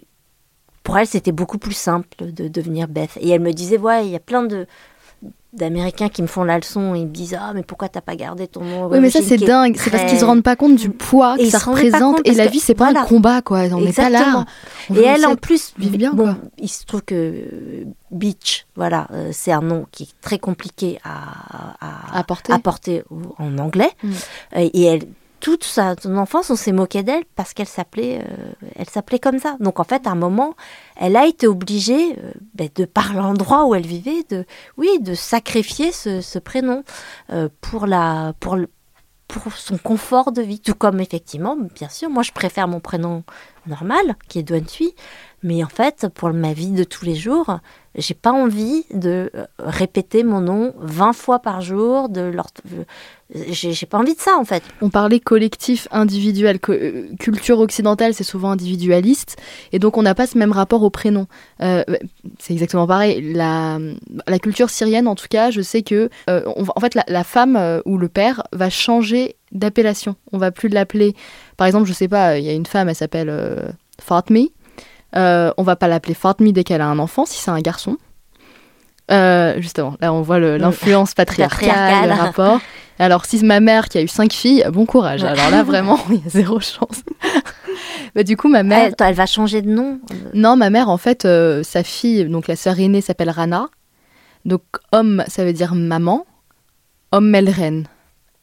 [0.84, 3.18] pour elle, c'était beaucoup plus simple de devenir Beth.
[3.20, 4.68] Et elle me disait, ouais, il y a plein de
[5.54, 8.48] d'Américains qui me font la leçon, ils me disent ah mais pourquoi t'as pas gardé
[8.48, 9.76] ton nom Oui, mais ça c'est dingue.
[9.78, 12.22] C'est parce qu'ils se rendent pas compte du poids Et que ça représente.
[12.26, 13.60] Et la vie, c'est pas un combat, quoi.
[13.72, 14.46] On n'est pas là.
[14.90, 16.38] On Et elle, en plus, bien, bon, quoi.
[16.58, 21.00] il se trouve que euh, Beach, voilà, euh, c'est un nom qui est très compliqué
[21.04, 22.54] à, à, À porter.
[22.54, 23.92] à porter au- en anglais.
[24.04, 24.12] Mm.
[24.56, 25.02] Et elle,
[25.42, 29.58] toute son enfance, on s'est moqué d'elle parce qu'elle s'appelait, euh, elle s'appelait comme ça.
[29.60, 30.56] Donc en fait, à un moment,
[30.96, 34.46] elle a été obligée, euh, ben, de par l'endroit où elle vivait, de,
[34.78, 36.84] oui, de sacrifier ce, ce prénom
[37.32, 38.70] euh, pour la, pour le-
[39.28, 40.60] pour son confort de vie.
[40.60, 43.24] Tout comme effectivement, bien sûr, moi je préfère mon prénom
[43.66, 44.94] normal, qui est Duan Thuy,
[45.42, 47.60] mais en fait, pour ma vie de tous les jours,
[47.96, 52.32] j'ai pas envie de euh, répéter mon nom 20 fois par jour, de
[53.34, 54.64] j'ai pas envie de ça en fait.
[54.82, 56.60] On parlait collectif, individuel.
[56.70, 59.38] Euh, culture occidentale, c'est souvent individualiste.
[59.74, 61.28] Et donc, on n'a pas ce même rapport au prénom.
[61.62, 61.84] Euh,
[62.40, 63.34] c'est exactement pareil.
[63.34, 63.80] La,
[64.42, 68.44] culture syrienne, en tout cas, je sais que, en fait, la, femme ou le père
[68.54, 70.16] va changer d'appellation.
[70.32, 71.14] On va plus l'appeler.
[71.58, 74.52] Par exemple, je sais pas, il y a une femme, elle s'appelle Fatmi.
[75.15, 77.97] Euh, on va pas l'appeler Fatmi dès qu'elle a un enfant, si c'est un garçon.
[79.12, 82.10] Euh, justement, là on voit le- l'influence patriarcale, Patriarcale.
[82.10, 82.60] le rapport.
[82.97, 85.24] Alors si c'est ma mère qui a eu cinq filles, bon courage.
[85.24, 85.30] Ouais.
[85.30, 87.02] Alors là vraiment, il y a zéro chance.
[88.15, 90.00] bah, du coup ma mère, Elle, elle va changer de nom.
[90.34, 93.67] non ma mère en fait, euh, sa fille, donc la sœur aînée s'appelle Rana.
[94.45, 94.62] Donc
[94.93, 96.26] homme ça veut dire maman,
[97.12, 97.88] homme Melren.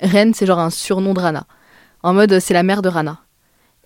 [0.02, 1.44] Ren c'est genre un surnom de Rana.
[2.02, 3.18] En mode euh, c'est la mère de Rana.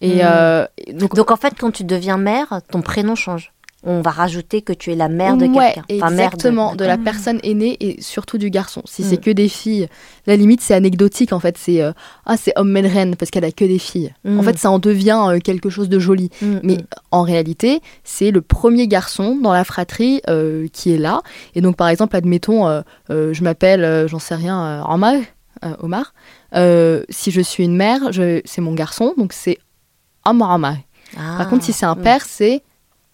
[0.03, 0.21] Et Mm.
[0.25, 3.53] euh, donc Donc en fait, quand tu deviens mère, ton prénom change.
[3.85, 5.83] On va rajouter que tu es la mère de Ouais, quelqu'un.
[5.97, 8.81] Enfin, mère exactement, de, la personne aînée et surtout du garçon.
[8.85, 9.05] Si Mm.
[9.09, 9.89] c'est que des filles,
[10.29, 11.91] la limite c'est anecdotique en fait, c'est euh,
[12.25, 14.15] ah c'est homme Melren parce qu'elle a que des filles.
[14.25, 14.39] Mm.
[14.39, 16.31] En fait, ça en devient euh, quelque chose de joli.
[16.43, 16.77] Mm, Mais
[17.11, 21.23] en réalité, c'est le premier garçon dans la fratrie euh, qui est là.
[21.57, 25.15] Et donc, par exemple, admettons, je m'appelle, j'en sais rien, Omar.
[25.81, 26.15] Omar.
[27.11, 28.01] Si je suis une mère,
[28.45, 29.59] c'est mon garçon, donc c'est
[30.27, 30.77] Omar Omar.
[31.15, 32.63] Par Ah, contre, si c'est un père, c'est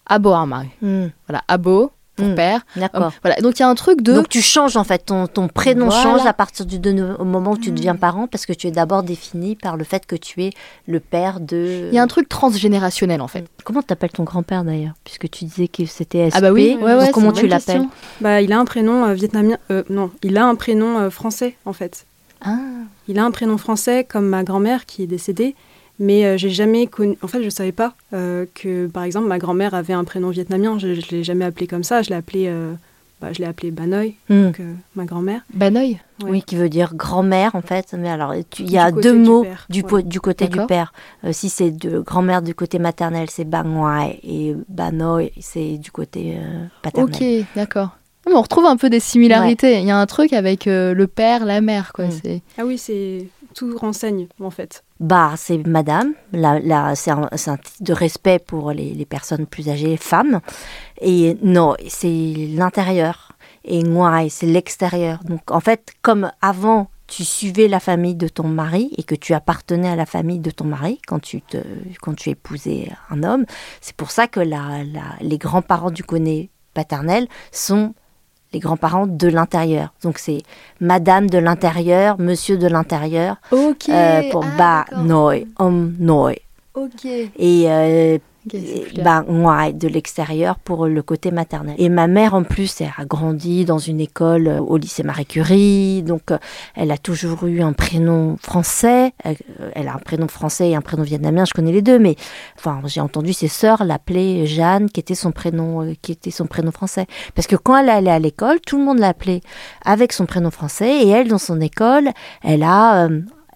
[0.05, 0.63] Abo Omar.
[0.81, 2.61] mm, Voilà, Abo pour mm, père.
[2.75, 3.03] D'accord.
[3.03, 3.11] Homme.
[3.23, 4.13] Voilà, donc il y a un truc de.
[4.13, 6.03] Donc tu changes en fait, ton, ton prénom Voilà.
[6.03, 8.71] change à partir du de- au moment où tu deviens parent parce que tu es
[8.71, 10.49] d'abord défini par le fait que tu es
[10.87, 11.87] le père de...
[11.91, 13.45] Il y a un truc transgénérationnel en fait.
[13.63, 16.35] Comment t'appelles ton grand-père d'ailleurs Puisque tu disais que c'était SP.
[16.35, 17.85] Ah bah oui, ouais, ouais, Donc, comment tu l'appelles?
[18.21, 19.57] Bah, il a un prénom euh, vietnamien.
[19.71, 22.05] euh, non, il a un prénom euh, français en fait.
[22.41, 22.57] Ah,
[23.09, 25.55] Il a un prénom français comme ma grand-mère qui est décédée,
[25.99, 27.17] mais euh, j'ai jamais connu.
[27.21, 30.79] En fait, je savais pas euh, que, par exemple, ma grand-mère avait un prénom vietnamien.
[30.79, 32.01] Je, je l'ai jamais appelé comme ça.
[32.01, 32.73] Je l'ai appelé, euh,
[33.21, 34.43] bah, je l'ai appelé Banoy, hmm.
[34.43, 35.41] donc euh, ma grand-mère.
[35.59, 35.97] Ouais.
[36.21, 37.93] Oui, qui veut dire grand-mère en fait.
[37.97, 39.87] Mais alors, il y a deux du mots père, du, ouais.
[39.87, 40.67] po- du côté du D'accord.
[40.67, 40.93] père.
[41.25, 46.37] Euh, si c'est de grand-mère du côté maternel, c'est Bangwai et Banoy, c'est du côté
[46.37, 47.13] euh, paternel.
[47.13, 47.89] Ok, d'accord.
[48.27, 49.79] Mais on retrouve un peu des similarités.
[49.79, 52.05] Il y a un truc avec euh, le père, la mère, quoi.
[52.07, 52.11] Mm.
[52.23, 54.83] C'est Ah oui, c'est tout renseigne en fait.
[54.99, 56.13] Bah, c'est madame.
[56.33, 60.41] La- c'est un, titre de respect pour les, les personnes plus âgées, femmes.
[61.01, 63.33] Et non, c'est l'intérieur.
[63.63, 65.19] Et moi, c'est l'extérieur.
[65.23, 69.33] Donc, en fait, comme avant, tu suivais la famille de ton mari et que tu
[69.33, 71.57] appartenais à la famille de ton mari quand tu, te,
[72.01, 73.45] quand tu épousais un homme,
[73.81, 74.83] c'est pour ça que la,
[75.21, 77.93] les grands-parents du côté paternel sont
[78.53, 79.93] les grands-parents de l'intérieur.
[80.03, 80.41] Donc, c'est
[80.79, 83.89] madame de l'intérieur, monsieur de l'intérieur, ok.
[83.89, 86.35] euh, pour ah, ba noi, om noi.
[86.73, 87.05] Ok.
[87.05, 89.03] Et euh, Ok, c'est plus clair.
[89.03, 91.75] bah, ouais, de l'extérieur pour le côté maternel.
[91.77, 95.25] Et ma mère, en plus, elle a grandi dans une école euh, au lycée Marie
[95.25, 96.37] Curie, donc euh,
[96.73, 99.13] elle a toujours eu un prénom français.
[99.23, 101.99] Elle, euh, elle a un prénom français et un prénom vietnamien, je connais les deux,
[101.99, 102.15] mais
[102.57, 106.71] enfin, j'ai entendu ses sœurs l'appeler Jeanne, qui était son prénom, qui était son prénom
[106.71, 107.07] français.
[107.35, 109.41] Parce que quand elle allait à l'école, tout le monde l'appelait
[109.83, 112.09] avec son prénom français, et elle, dans son école,
[112.41, 113.09] elle a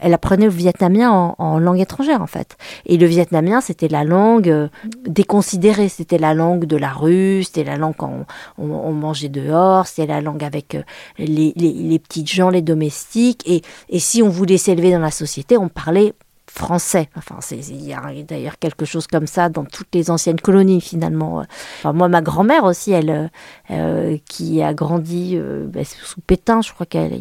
[0.03, 2.57] elle apprenait le vietnamien en, langue étrangère en fait.
[2.85, 4.67] Et le vietnamien, c'était la langue euh,
[5.07, 8.25] déconsidérée, c'était la langue de la rue, c'était la langue quand
[8.57, 10.83] on, mangeait dehors, c'était la langue avec euh,
[11.17, 13.43] les, les, petites gens, les domestiques.
[13.47, 13.61] Et,
[13.99, 16.13] si on voulait s'élever dans la société, on parlait
[16.47, 17.09] français.
[17.15, 21.43] Enfin, il y a d'ailleurs quelque chose comme ça dans toutes les anciennes colonies finalement.
[21.79, 23.31] Enfin, moi, ma grand-mère aussi, elle,
[23.71, 27.13] euh, qui a grandi bah, sous Pétain, je crois qu'elle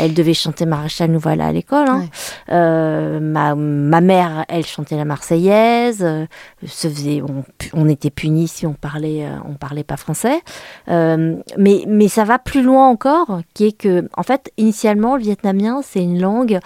[0.00, 1.88] elle devait chanter Maréchal Nous voilà à l'école.
[1.88, 2.00] hein.
[2.00, 2.08] Ouais.
[2.54, 6.02] Euh, ma, ma mère, elle chantait la Marseillaise.
[6.02, 6.26] euh,
[6.66, 7.44] se faisait, on,
[7.74, 10.40] on était punis si on parlait, euh, on parlait pas français.
[10.88, 15.80] Mais, mais ça va plus loin encore, qui est que, en fait, initialement, le vietnamien,
[15.82, 16.58] c'est une langue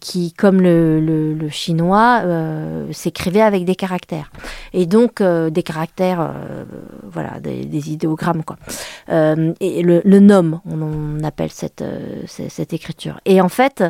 [0.00, 2.22] qui, comme le, le, le chinois,
[2.92, 4.30] s'écrivait avec des caractères.
[4.72, 6.32] Et donc, des caractères,
[7.10, 8.56] voilà, des, des idéogrammes, quoi.
[9.08, 11.84] Et le, le nom, on, on appelle cette,
[12.26, 13.20] cette, écriture.
[13.24, 13.84] Et en fait,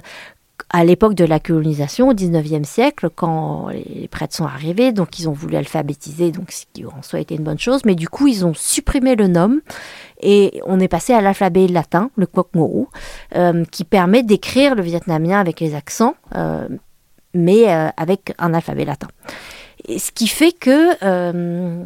[0.69, 5.29] à l'époque de la colonisation, au 19e siècle, quand les prêtres sont arrivés, donc ils
[5.29, 8.27] ont voulu alphabétiser, donc ce qui en soi était une bonne chose, mais du coup
[8.27, 9.61] ils ont supprimé le nom
[10.21, 12.89] et on est passé à l'alphabet latin, le Quoc Mo,
[13.35, 16.69] euh, qui permet d'écrire le vietnamien avec les accents, euh,
[17.35, 19.09] mais euh, avec un alphabet latin.
[19.87, 21.85] Et ce qui fait que, euh,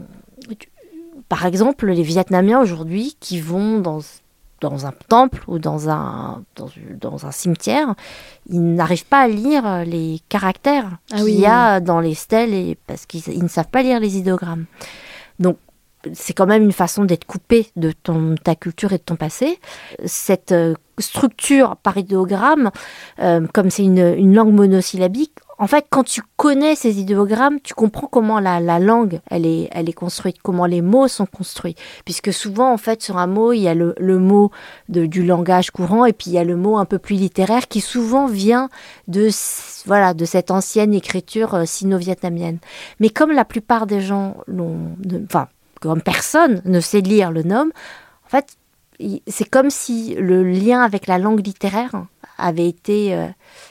[1.28, 4.00] par exemple, les Vietnamiens aujourd'hui qui vont dans
[4.64, 6.68] dans un temple ou dans un, dans,
[7.00, 7.94] dans un cimetière,
[8.48, 12.54] ils n'arrivent pas à lire les caractères Ah qu'il oui, y a dans les stèles
[12.54, 14.64] et, parce qu'ils ils ne savent pas lire les idéogrammes.
[15.38, 15.58] Donc,
[16.12, 19.58] c'est quand même une façon d'être coupé de ton, ta culture et de ton passé.
[20.04, 22.70] Cette euh, structure par idéogramme,
[23.20, 27.72] euh, comme c'est une, une langue monosyllabique, en fait, quand tu connais ces idéogrammes, tu
[27.72, 31.74] comprends comment la, la langue, elle est, elle est construite, comment les mots sont construits.
[32.04, 34.50] Puisque souvent, en fait, sur un mot, il y a le, le mot
[34.90, 37.66] de- du langage courant et puis il y a le mot un peu plus littéraire
[37.66, 38.68] qui souvent vient
[39.08, 39.30] de,
[39.86, 42.58] voilà, de cette ancienne écriture euh, sino-vietnamienne.
[43.00, 44.90] Mais comme la plupart des gens l'ont,
[45.24, 45.48] enfin,
[45.80, 47.70] comme personne ne sait lire le nom,
[48.26, 48.56] en fait,
[49.26, 52.04] c'est comme si le lien avec la langue littéraire
[52.36, 53.26] avait été euh,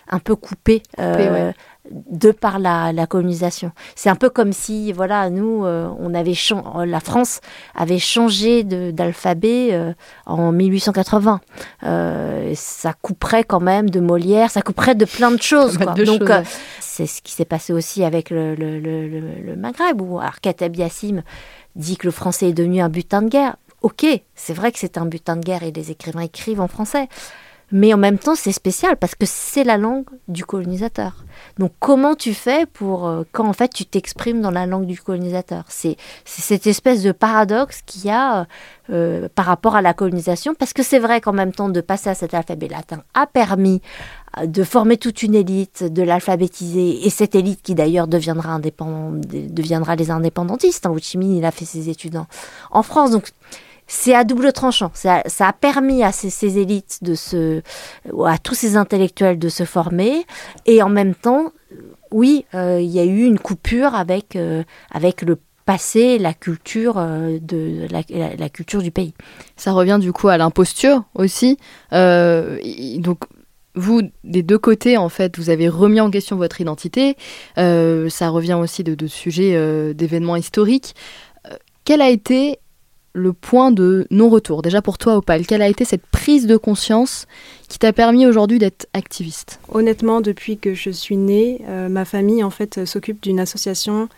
[0.09, 1.53] un peu coupé, euh, ouais.
[1.91, 3.71] De par la, la colonisation.
[3.95, 7.41] C'est un peu comme si, voilà, nous, euh, on avait chan- euh, la France
[7.75, 9.93] avait changé d'alphabet euh,
[10.25, 11.41] en 1880.
[11.83, 15.77] Euh, ça couperait quand même de Molière, ça couperait de plein de choses.
[15.77, 15.93] Quoi.
[15.93, 16.19] de Donc,
[16.79, 20.75] c'est ce qui s'est passé aussi avec le, le, le, le- le Maghreb, où Arkateb
[20.75, 21.21] Yassim
[21.75, 23.57] dit que le français est devenu un butin de guerre.
[23.81, 24.05] Ok,
[24.35, 27.09] c'est vrai que c'est un butin de guerre et les écrivains écrivent en français.
[27.75, 31.25] Mais en même temps, c'est spécial parce que c'est la langue du colonisateur.
[31.57, 35.01] Donc, comment tu fais pour euh, quand en fait tu t'exprimes dans la langue du
[35.01, 35.65] colonisateur?
[35.69, 38.45] C'est cette espèce de paradoxe qu'il y a
[38.91, 42.09] euh, par rapport à la colonisation, parce que c'est vrai qu'en même temps de passer
[42.11, 43.81] à cet alphabet latin a permis
[44.37, 49.21] euh, de former toute une élite, de l'alphabétiser, et cette élite qui d'ailleurs deviendra indépendante,
[49.21, 50.85] deviendra les indépendantistes.
[50.85, 50.91] hein.
[50.91, 52.27] Ho Chi Minh, il a fait ses études en,
[52.69, 53.31] en France, donc
[53.87, 54.91] c'est à double tranchant.
[54.93, 57.61] Ça, a permis à ces, élites de se,
[58.25, 60.25] à tous ces intellectuels de se former,
[60.65, 61.51] et en même temps,
[62.11, 66.95] oui, euh, il y a eu une coupure avec euh, avec le passé, la culture
[66.97, 69.13] euh, de la, culture du pays.
[69.55, 71.57] Ça revient du coup à l'imposture aussi.
[71.91, 73.19] Donc,
[73.75, 77.15] vous, des deux côtés, en fait, vous avez remis en question votre identité.
[77.55, 80.93] Ça revient aussi de, sujets, d'événements historiques.
[81.49, 81.55] Euh,
[81.85, 82.59] quel a été
[83.13, 87.27] le point de non-retour Déjà pour toi, Opal, quelle a été cette prise de conscience
[87.69, 89.59] qui t'a permis aujourd'hui d'être activiste?
[89.71, 94.09] Honnêtement, depuis que je suis née, euh, ma famille en fait s'occupe d'une association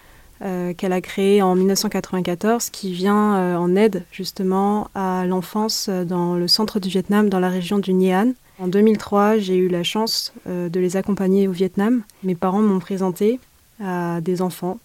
[0.41, 6.35] euh, qu'elle a créée en 1994 qui vient euh, en aide justement à l'enfance dans
[6.35, 8.33] le centre du Vietnam, dans la région du Nha An.
[8.59, 12.03] En 2003, j'ai eu la chance de les accompagner au Vietnam.
[12.23, 13.41] Mes parents m'ont présenté
[13.83, 14.79] à des enfants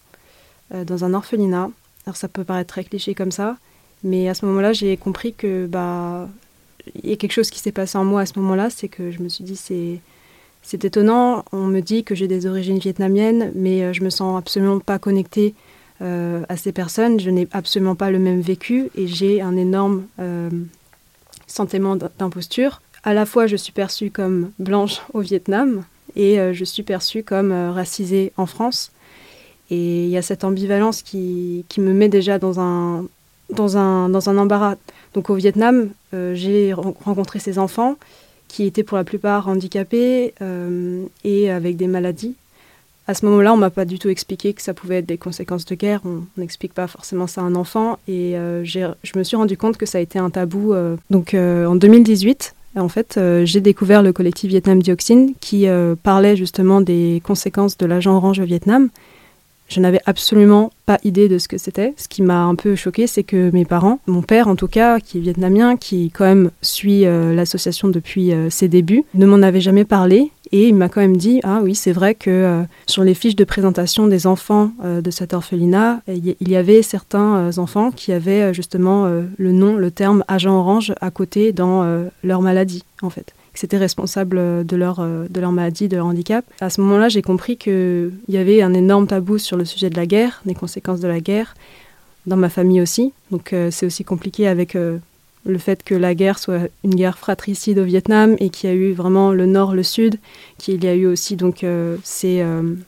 [0.73, 1.69] dans un orphelinat.
[2.05, 3.55] Alors ça peut paraître très cliché comme ça,
[4.03, 6.27] mais à ce moment-là, j'ai compris que bah
[7.03, 9.11] il y a quelque chose qui s'est passé en moi à ce moment-là, c'est que
[9.11, 9.99] je me suis dit c'est
[10.61, 11.43] c'est étonnant.
[11.51, 14.99] On me dit que j'ai des origines vietnamiennes, mais euh, je me sens absolument pas
[14.99, 15.55] connectée
[16.01, 17.19] euh, à ces personnes.
[17.19, 20.49] Je n'ai absolument pas le même vécu et j'ai un énorme euh,
[21.47, 22.81] sentiment d'imposture.
[23.03, 25.83] À la fois, je suis perçue comme blanche au Vietnam
[26.15, 28.91] et je suis perçue comme racisée en France.
[29.71, 33.05] Et il y a cette ambivalence qui, qui me met déjà dans un,
[33.55, 34.75] dans un, dans un embarras.
[35.13, 37.95] Donc au Vietnam, euh, j'ai ren- rencontré ces enfants
[38.47, 42.35] qui étaient pour la plupart handicapés euh, et avec des maladies.
[43.07, 45.65] À ce moment-là, on m'a pas du tout expliqué que ça pouvait être des conséquences
[45.65, 46.01] de guerre.
[46.05, 47.97] On n'explique pas forcément ça à un enfant.
[48.07, 50.73] Et euh, je me suis rendu compte que ça a été un tabou.
[51.09, 55.65] Donc en 2018, en fait, j'ai découvert le collectif Vietnam Dioxine qui
[56.03, 58.89] parlait justement des conséquences de l'agent orange au Vietnam.
[59.71, 61.93] Je n'avais absolument pas idée de ce que c'était.
[61.95, 64.99] Ce qui m'a un peu choqué, c'est que mes parents, mon père en tout cas,
[64.99, 69.41] qui est vietnamien, qui quand même suit euh, l'association depuis euh, ses débuts, ne m'en
[69.41, 70.29] avait jamais parlé.
[70.51, 73.37] Et il m'a quand même dit Ah oui, c'est vrai que euh, sur les fiches
[73.37, 79.05] de présentation des enfants de cet orphelinat, il y- avait certains enfants qui avaient justement
[79.37, 81.85] le nom, le terme agent orange à côté dans
[82.23, 85.97] leur maladie, en fait que c'était responsable euh, de leur, euh, de leur maladie, de
[85.97, 86.45] leur handicap.
[86.61, 89.95] À ce moment-là, j'ai compris qu'il y avait un énorme tabou sur le sujet de
[89.95, 91.55] la guerre, des conséquences de la guerre,
[92.25, 93.13] dans ma famille aussi.
[93.31, 97.79] Donc euh, c'est aussi compliqué avec le fait que la guerre soit une guerre fratricide
[97.79, 100.17] au Vietnam et qu'il y a eu vraiment le nord, le sud,
[100.59, 101.65] qu'il y a eu aussi donc
[102.03, 102.45] c'est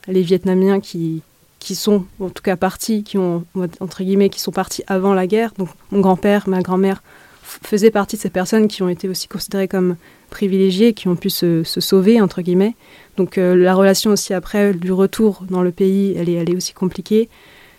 [0.07, 1.23] les Vietnamiens qui
[1.63, 3.45] qui sont en tout cas partis, qui ont
[3.79, 5.53] entre guillemets qui sont partis avant la guerre.
[5.57, 7.01] Donc mon grand-père, ma grand-mère
[7.41, 9.95] faisaient partie de ces personnes qui ont été aussi considérées comme
[10.33, 12.75] privilégiés, qui ont pu se, sauver entre guillemets.
[13.17, 16.55] Donc euh, la relation aussi après du retour dans le pays, elle est, elle est
[16.55, 17.29] aussi compliquée.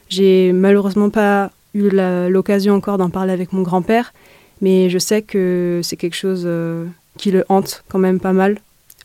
[0.08, 1.90] J'ai malheureusement pas eu
[2.28, 4.14] l'occasion encore d'en parler avec mon grand-père,
[4.60, 6.86] mais je sais que c'est quelque chose euh,
[7.18, 8.58] qui le hante quand même pas mal.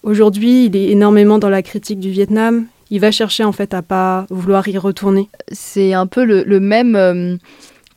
[0.04, 2.68] Aujourd'hui, il est énormément dans la critique du Vietnam.
[2.91, 5.30] Il va chercher en fait à pas vouloir y retourner.
[5.52, 7.36] C'est un peu le, le même euh,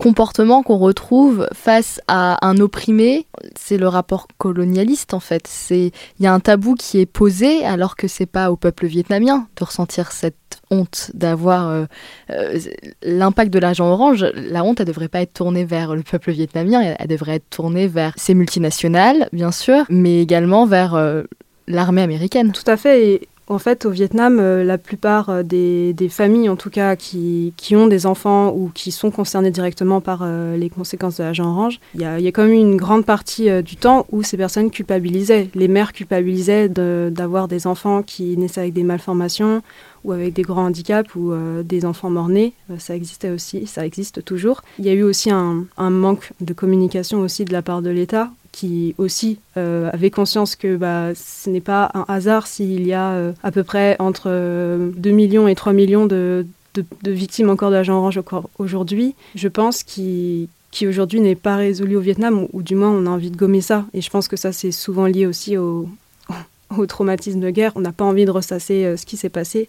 [0.03, 3.27] comportement qu'on retrouve face à un opprimé.
[3.57, 5.47] C'est le rapport colonialiste en fait.
[5.47, 8.87] C'est il y a un tabou qui est posé alors que c'est pas au peuple
[8.87, 10.35] vietnamien de ressentir cette
[10.71, 11.85] honte d'avoir euh,
[12.31, 12.59] euh,
[13.03, 14.27] l'impact de l'agent orange.
[14.35, 17.87] La honte, elle devrait pas être tournée vers le peuple vietnamien, elle, devrait être tournée
[17.87, 21.23] vers ces multinationales, bien sûr, mais également vers euh,
[21.69, 22.53] l'armée américaine.
[22.53, 23.29] Tout à fait.
[23.53, 27.77] En fait, au Vietnam, euh, la plupart euh, des, familles, en tout cas, qui, qui
[27.77, 31.79] ont des enfants ou qui sont concernées directement par euh, les conséquences de l'agent orange,
[31.95, 35.51] il y y a quand même une grande partie du temps où ces personnes culpabilisaient.
[35.55, 39.63] Les mères culpabilisaient d'avoir des enfants qui naissaient avec des malformations
[40.05, 41.33] ou avec des grands handicaps ou
[41.63, 42.55] des enfants morts-nés.
[42.79, 44.63] Ça existait aussi, ça existe toujours.
[44.79, 47.91] Il y a eu aussi un, un manque de communication aussi de la part de
[47.91, 52.93] l'État qui aussi euh, avait conscience que bah, ce n'est pas un hasard s'il y
[52.93, 57.11] a euh, à peu près entre euh, 2 millions et 3 millions de, de- de
[57.11, 59.15] victimes encore d'agents orange encore aujourd'hui.
[59.35, 63.11] Je pense qui qui aujourd'hui n'est pas résolu au Vietnam, ou, du moins on a
[63.11, 63.85] envie de gommer ça.
[63.93, 65.87] Et je pense que ça c'est souvent lié aussi au,
[66.79, 67.73] au traumatisme de guerre.
[67.75, 69.69] On n'a pas envie de ressasser euh, ce qui s'est passé.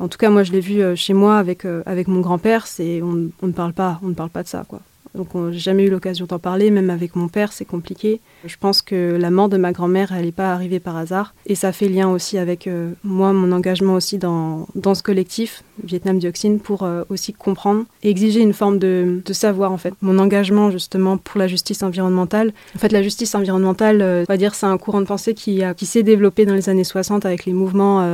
[0.00, 2.66] En tout cas, moi je l'ai vu euh, chez moi avec, euh, avec mon grand-père,
[2.80, 4.80] on, on ne parle pas, on ne parle pas de ça quoi.
[5.14, 8.20] Donc on- j'ai jamais eu l'occasion d'en parler, même avec mon père, c'est compliqué.
[8.44, 11.34] Je pense que la mort de ma grand-mère, elle n'est pas arrivée par hasard.
[11.46, 16.18] Et ça fait lien aussi avec euh, moi, mon engagement aussi dans, ce collectif, Vietnam
[16.18, 19.94] Dioxine, pour euh, aussi comprendre et exiger une forme de, savoir, en fait.
[20.00, 22.52] Mon engagement, justement, pour la justice environnementale.
[22.76, 25.62] En fait, la justice environnementale, euh, on va dire, c'est un courant de pensée qui,
[25.84, 28.08] s'est développé dans les années 60 avec les mouvements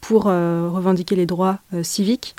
[0.00, 2.36] pour revendiquer les droits civiques.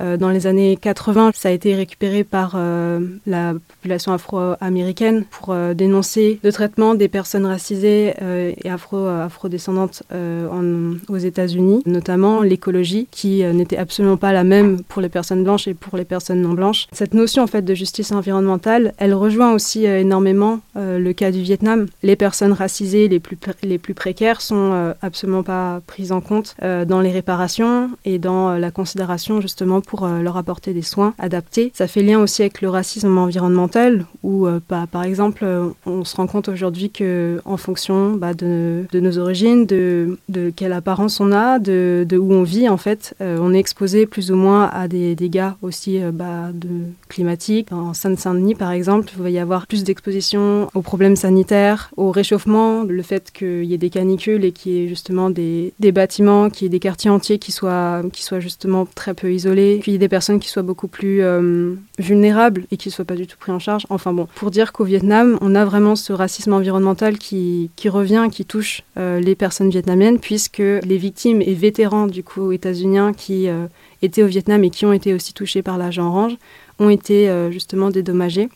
[0.00, 5.50] Euh, dans les années 80, ça a été récupéré par euh, la population afro-américaine pour
[5.54, 8.14] euh, dénoncer le traitement des personnes racisées
[8.62, 15.02] et afro, afrodescendantes en- aux États-Unis, notamment l'écologie, qui n'était absolument pas la même pour
[15.02, 16.86] les personnes blanches et pour les personnes non blanches.
[16.92, 21.86] Cette notion en fait de justice environnementale, elle rejoint aussi énormément le cas du Vietnam.
[22.02, 27.00] Les personnes racisées les plus, les plus précaires sont absolument pas prises en compte dans
[27.00, 31.70] les réparations et dans la considération justement pour euh, leur apporter des soins adaptés.
[31.74, 36.04] Ça fait lien aussi avec le racisme environnemental où, euh, bah, par exemple, euh, on
[36.04, 40.18] se rend compte aujourd'hui que en fonction bah, de, nos origines, de,
[40.56, 44.36] quelle apparence on a, de, où on vit, en fait, on est exposé plus ou
[44.36, 46.68] moins à des dégâts aussi bah, de
[47.08, 47.72] climatiques.
[47.72, 52.82] En Seine-Saint-Denis, par exemple, il va y avoir plus d'exposition aux problèmes sanitaires, au réchauffement,
[52.82, 56.50] le fait qu'il y ait des canicules et qu'il y ait justement des, des bâtiments,
[56.50, 59.92] qu'il y ait des quartiers entiers qui soient, qui soient justement très peu isolés, qu'il
[59.92, 63.14] y ait des personnes qui soient beaucoup plus euh, vulnérables et qui ne soient pas
[63.14, 63.86] du tout pris en charge.
[63.90, 68.44] Enfin bon, pour dire qu'au Vietnam, on a vraiment ce racisme environnemental qui, revient, qui
[68.44, 73.66] touche euh, les personnes vietnamiennes, puisque les victimes et vétérans du coup états-uniens qui euh,
[74.02, 76.36] étaient au Vietnam et qui ont été aussi touchés par l'agent orange
[76.78, 78.50] ont été justement dédommagés.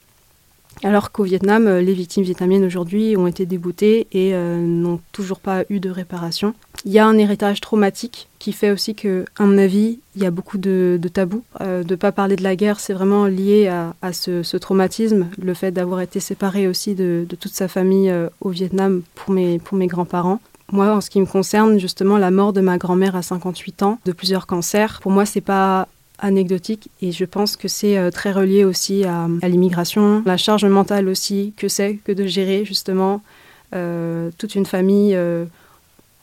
[0.82, 5.40] Alors qu'au Vietnam, euh, les victimes vietnamiennes aujourd'hui ont été déboutées et euh, n'ont toujours
[5.40, 6.54] pas eu de réparation.
[6.86, 10.30] Il y a un héritage traumatique qui fait aussi que, mon avis, il y a
[10.30, 11.44] beaucoup de, tabous.
[11.60, 15.54] Euh, de ne pas parler de la guerre, c'est vraiment lié à, ce, traumatisme, le
[15.54, 19.86] fait d'avoir été séparé aussi de, toute sa famille au Vietnam pour mes, pour mes
[19.86, 20.40] grands-parents.
[20.72, 23.98] Moi, en ce qui me concerne, justement, la mort de ma grand-mère à 58 ans,
[24.06, 25.88] de plusieurs cancers, pour moi, c'est pas
[26.20, 31.08] anecdotique et je pense que c'est euh, très relié aussi à, l'immigration, la charge mentale
[31.08, 33.22] aussi que c'est que de gérer justement
[33.74, 35.44] euh, toute une famille euh,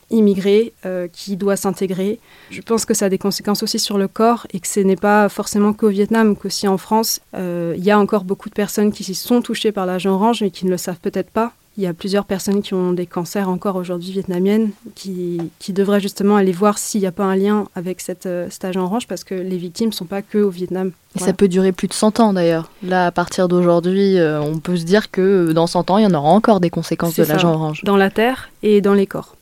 [0.09, 0.71] immigrée
[1.11, 2.19] qui doit s'intégrer.
[2.49, 4.95] Je pense que ça a des conséquences aussi sur le corps et que ce n'est
[4.95, 7.19] pas forcément qu'au Vietnam, qu'aussi en France.
[7.33, 10.49] Il y a encore beaucoup de personnes qui s'y sont touchées par l'agent orange mais
[10.49, 11.51] qui ne le savent peut-être pas.
[11.77, 15.99] Il y a plusieurs personnes qui ont des cancers encore aujourd'hui vietnamiennes qui, qui devraient
[15.99, 19.05] justement aller voir s'il n'y a pas un lien avec cette, euh, cet agent orange
[19.07, 20.87] parce que les victimes ne sont pas que au Vietnam.
[20.87, 21.31] Et Voilà.
[21.31, 22.71] ça peut durer plus de 100 ans d'ailleurs.
[22.81, 26.03] Là, à partir d'aujourd'hui, euh, on peut se dire que euh, dans 100 ans, il
[26.03, 27.83] y en aura encore des conséquences de l'agent orange.
[27.83, 29.35] dans la terre et dans les corps.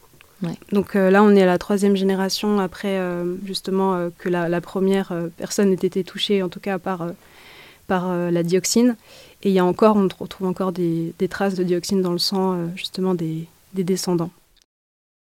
[0.44, 0.56] Ouais.
[0.74, 3.00] Donc euh, là, on est à la troisième génération après
[3.46, 7.08] justement que la, la première personne ait été touchée, en tout cas par,
[7.88, 8.96] par euh, la dioxine.
[9.44, 12.54] Et il y a encore, on retrouve encore des, traces de dioxine dans le sang
[12.54, 14.32] euh, justement des, des descendants.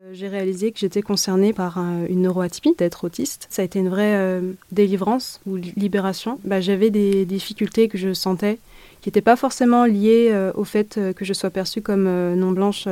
[0.05, 3.47] Euh, J'ai réalisé que j'étais concernée par un- une neuroatypie, d'être autiste.
[3.51, 4.40] Ça a été une vraie
[4.70, 6.38] délivrance ou li- libération.
[6.44, 8.59] Bah, J'avais des difficultés que je sentais
[9.01, 12.86] qui n'étaient pas forcément liées au fait que je sois perçue comme non blanche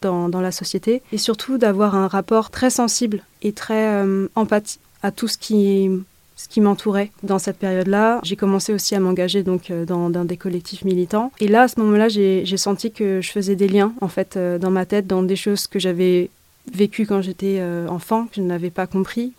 [0.00, 1.02] dans, dans la société.
[1.12, 4.04] Et surtout d'avoir un rapport très sensible et très
[4.36, 5.90] empathique à tout ce qui
[6.36, 8.20] ce qui m'entourait dans cette période-là.
[8.22, 11.32] J'ai commencé aussi à m'engager donc euh, dans, des collectifs militants.
[11.40, 14.58] Et là, à ce moment-là, j'ai senti que je faisais des liens en fait euh,
[14.58, 16.30] dans ma tête, dans des choses que j'avais
[16.72, 19.32] vécues quand j'étais euh, enfant, que je n'avais pas compris.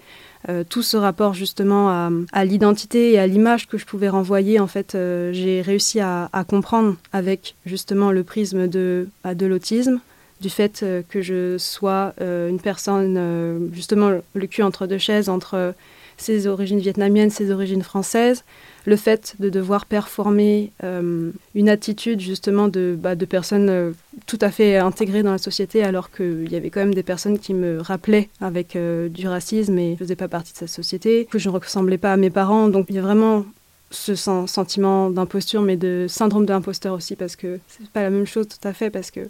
[0.69, 1.89] Tout ce rapport justement
[2.31, 6.95] à, l'identité et à l'image que je pouvais renvoyer, en fait, j'ai réussi à, comprendre
[7.11, 9.99] avec justement le prisme de, bah, de l'autisme,
[10.39, 15.73] du fait que je sois une personne justement le cul entre deux chaises, entre
[16.18, 18.43] ses origines vietnamiennes, ses origines françaises,
[18.86, 23.91] le fait de devoir performer euh, une attitude justement de, bah, de personnes euh,
[24.26, 27.38] tout à fait intégrées dans la société alors qu'il y avait quand même des personnes
[27.38, 31.28] qui me rappelaient avec euh, du racisme et je faisais pas partie de cette société,
[31.30, 32.70] que je ne ressemblais pas à mes parents.
[32.70, 33.45] Donc il y a vraiment
[33.91, 38.26] ce sen- sentiment d'imposture mais de syndrome d'imposteur aussi parce que c'est pas la même
[38.26, 39.22] chose tout à fait parce que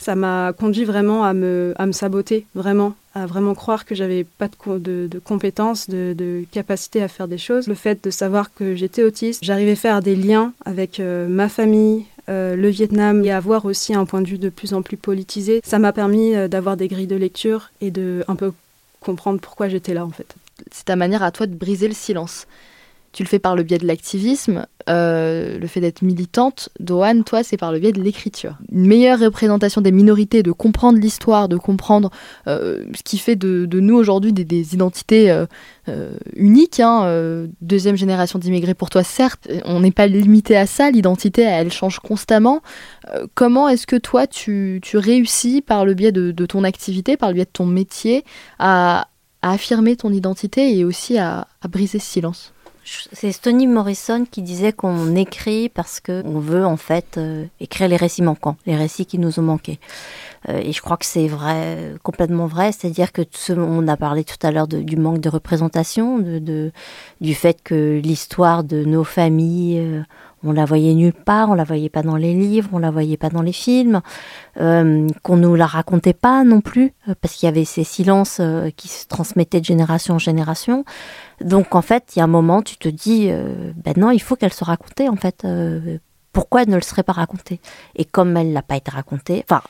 [0.00, 4.24] ça m'a conduit vraiment à me, à me saboter, vraiment, à vraiment croire que j'avais
[4.24, 7.66] pas de, de, de compétences, de, de capacité à faire des choses.
[7.68, 11.48] Le fait de savoir que j'étais autiste, j'arrivais à faire des liens avec euh, ma
[11.48, 14.96] famille, euh, le Vietnam et avoir aussi un point de vue de plus en plus
[14.96, 18.52] politisé, ça m'a permis euh, d'avoir des grilles de lecture et de un peu
[19.00, 20.34] comprendre pourquoi j'étais là en fait.
[20.70, 22.46] C'est ta manière à toi de briser le silence.
[23.12, 26.68] Tu le fais par le biais de l'activisme, euh, le fait d'être militante.
[26.78, 28.56] Dohan, toi, c'est par le biais de l'écriture.
[28.70, 32.10] Une meilleure représentation des minorités, de comprendre l'histoire, de comprendre
[32.46, 36.78] euh, ce qui fait de, nous aujourd'hui des, identités euh, uniques.
[36.78, 40.92] hein, deuxième génération d'immigrés pour toi, certes, on n'est pas limité à ça.
[40.92, 42.62] L'identité, elle change constamment.
[43.34, 47.44] Comment est-ce que toi, tu, réussis par le biais de, ton activité, par le biais
[47.44, 48.24] de ton métier,
[48.60, 49.08] à,
[49.42, 52.52] affirmer ton identité et aussi à briser ce silence?
[53.12, 57.88] C'est Stony Morrison qui disait qu'on écrit parce que on veut en fait euh, écrire
[57.88, 59.78] les récits manquants, les récits qui nous ont manqué.
[60.48, 62.72] Euh, et je crois que c'est vrai, complètement vrai.
[62.72, 66.72] C'est-à-dire que ce- on a parlé tout à l'heure du manque de représentation, de-
[67.20, 70.02] du fait que l'histoire de nos familles, euh,
[70.42, 73.16] on la voyait nulle part, on la voyait pas dans les livres, on la voyait
[73.16, 74.00] pas dans les films,
[74.58, 78.38] euh, qu'on nous la racontait pas non plus, euh, parce qu'il y avait ces silences
[78.40, 80.84] euh, qui se transmettaient de génération en génération.
[81.40, 83.30] Donc en fait, il y a un moment, tu te dis,
[83.76, 85.46] ben non, il faut qu'elle soit racontée en fait.
[86.32, 87.60] Pourquoi elle ne le serait pas racontée?
[87.96, 89.62] Et comme elle n'a pas été racontée, enfin,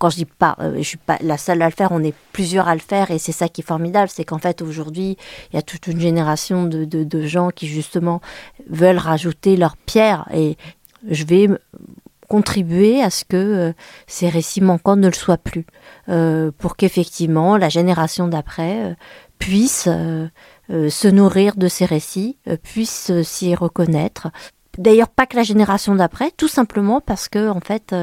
[0.00, 2.14] quand je dis pas, euh, je suis pas la seule à le faire, on est
[2.32, 5.18] plusieurs à le faire, et c'est ça qui est formidable, c'est qu'en fait aujourd'hui,
[5.52, 8.22] il y a toute une génération de, gens qui justement
[8.68, 10.56] veulent rajouter leur pierre, et
[11.08, 11.48] je vais
[12.28, 13.72] contribuer à ce que euh,
[14.06, 15.66] ces récits manquants ne le soient plus,
[16.08, 18.96] euh, pour qu'effectivement la génération d'après
[19.38, 19.88] puisse
[20.68, 24.28] se nourrir de ces récits, puisse s'y reconnaître.
[24.78, 27.94] D'ailleurs, pas que la génération d'après, tout simplement parce que en fait,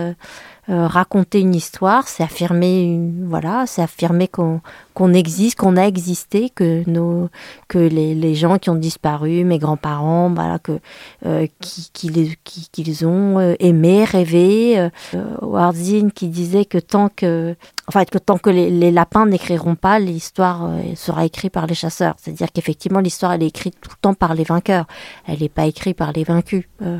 [0.69, 4.61] euh, raconter une histoire, c'est affirmer, voilà, c'est affirmer qu'on
[4.93, 7.29] qu'on existe, qu'on a existé, que nos,
[7.67, 10.79] que les, les gens qui ont disparu, mes grands-parents, voilà, que
[11.25, 14.79] euh, qui, qui qui, qu'ils ont euh, aimé, rêvé.
[14.79, 14.89] Euh,
[15.41, 17.55] Howard Zinn qui disait que tant que,
[17.87, 22.15] enfin, que tant que les, les lapins n'écriront pas, l'histoire sera écrite par les chasseurs.
[22.17, 24.85] C'est-à-dire qu'effectivement, l'histoire elle est écrite tout le temps par les vainqueurs.
[25.27, 26.65] Elle n'est pas écrite par les vaincus.
[26.81, 26.99] Euh,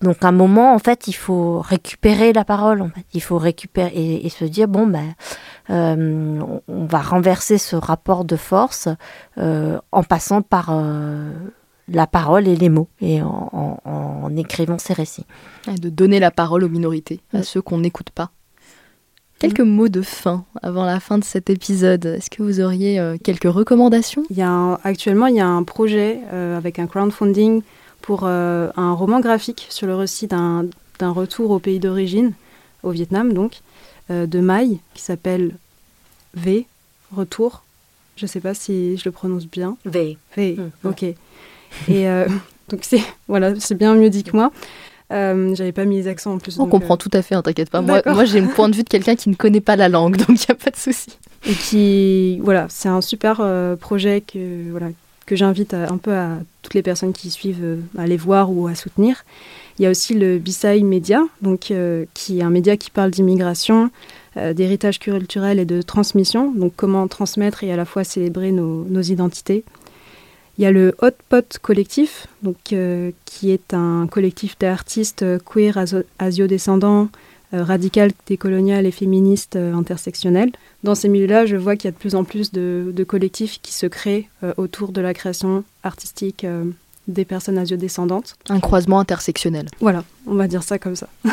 [0.00, 2.82] Donc à un moment, en fait, il faut récupérer la parole.
[2.82, 3.04] En fait.
[3.14, 5.14] Il faut récupérer et, et se dire bon ben,
[5.70, 8.88] euh, on- va renverser ce rapport de force
[9.38, 11.30] euh, en passant par euh,
[11.88, 13.78] la parole et les mots et en, en-
[14.24, 15.26] en écrivant ces récits.
[15.70, 17.42] Et de donner la parole aux minorités, à Mm.
[17.42, 18.30] ceux qu'on n'écoute pas.
[19.38, 22.06] Quelques mots de fin avant la fin de cet épisode.
[22.06, 24.24] Est-ce que vous auriez euh, quelques recommandations?
[24.30, 27.62] Il y a un- actuellement, il y a un projet euh, avec un crowdfunding
[28.02, 30.66] pour euh, un roman graphique sur le récit d'un
[30.98, 32.32] d'un retour au pays d'origine,
[32.82, 33.60] au Vietnam donc,
[34.10, 35.54] euh, de Mai, qui s'appelle
[36.34, 36.66] V,
[37.14, 37.62] Retour.
[38.16, 39.76] Je ne sais pas si je le prononce bien.
[39.84, 40.18] V.
[40.36, 40.88] V, Mm.
[40.88, 41.02] ok.
[41.04, 41.14] Et
[42.08, 42.26] euh,
[42.68, 44.50] donc c'est voilà, c'est bien mieux dit que moi.
[45.12, 46.58] Euh, J'avais pas mis les accents en plus.
[46.58, 47.80] On donc, comprend euh, tout à fait, hein, t'inquiète pas.
[47.80, 50.28] Moi, j'ai le point de vue de quelqu'un qui ne connaît pas la langue, donc
[50.30, 51.10] il n'y a pas de souci.
[51.46, 54.88] et qui voilà c'est un super euh, projet que voilà
[55.28, 58.50] que j'invite à- un peu à toutes les personnes qui suivent euh, à aller voir
[58.50, 59.24] ou à soutenir.
[59.78, 63.10] Il y a aussi le Bisai Media donc euh, qui est un média qui parle
[63.10, 63.90] d'immigration
[64.38, 66.50] euh, d'héritage culturel et de transmission.
[66.50, 69.64] Donc comment transmettre et à la fois célébrer nos, identités.
[70.56, 75.38] Il y a le Hot Pot Collectif, donc, euh, qui est un collectif d'artistes euh,
[75.38, 75.78] queer,
[76.18, 77.06] asio-descendants, euh,
[77.52, 80.52] radicales, décoloniales et féministes euh, intersectionnelles.
[80.84, 83.60] Dans ces milieux-là, je vois qu'il y a de plus en plus de, de collectifs
[83.62, 86.64] qui se créent euh, autour de la création artistique euh,
[87.08, 88.36] des personnes asio-descendantes.
[88.48, 89.66] Un croisement intersectionnel.
[89.80, 91.08] Voilà, on va dire ça comme ça.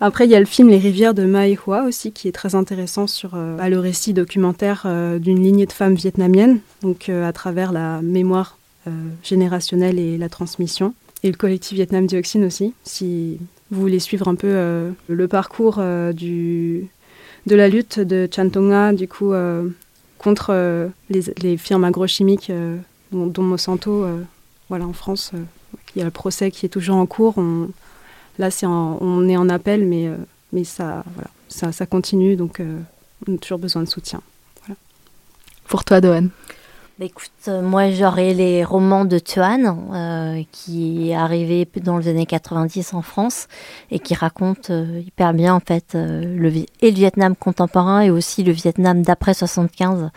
[0.00, 2.54] Après, il y a le film Les rivières de Mai Hoa aussi, qui est très
[2.54, 7.26] intéressant sur euh, bah, le récit documentaire euh, d'une lignée de femmes vietnamiennes, donc euh,
[7.26, 8.90] à travers la mémoire euh,
[9.22, 10.94] générationnelle et la transmission.
[11.22, 13.38] Et le collectif Vietnam Dioxine aussi, si
[13.70, 18.92] vous voulez suivre un peu euh, le parcours euh, de la lutte de Chan Tonga,
[18.92, 19.68] du coup, euh,
[20.18, 22.50] contre les, firmes agrochimiques,
[23.12, 24.06] dont, Monsanto,
[24.68, 25.32] voilà, en France.
[25.94, 27.34] il y a le procès qui est toujours en cours.
[28.38, 31.04] Là, on est en appel, mais, ça,
[31.88, 32.60] continue, donc
[33.28, 34.20] on a toujours besoin de soutien.
[35.68, 36.28] Pour toi, Dohan.
[36.98, 42.08] Bah, écoute, euh, moi j'aurais les romans de Tuan, euh, qui est arrivé dans les
[42.08, 43.48] années 90 en France
[43.90, 48.10] et qui raconte euh, hyper bien en fait euh, le, et le Vietnam contemporain et
[48.10, 50.08] aussi le Vietnam d'après 75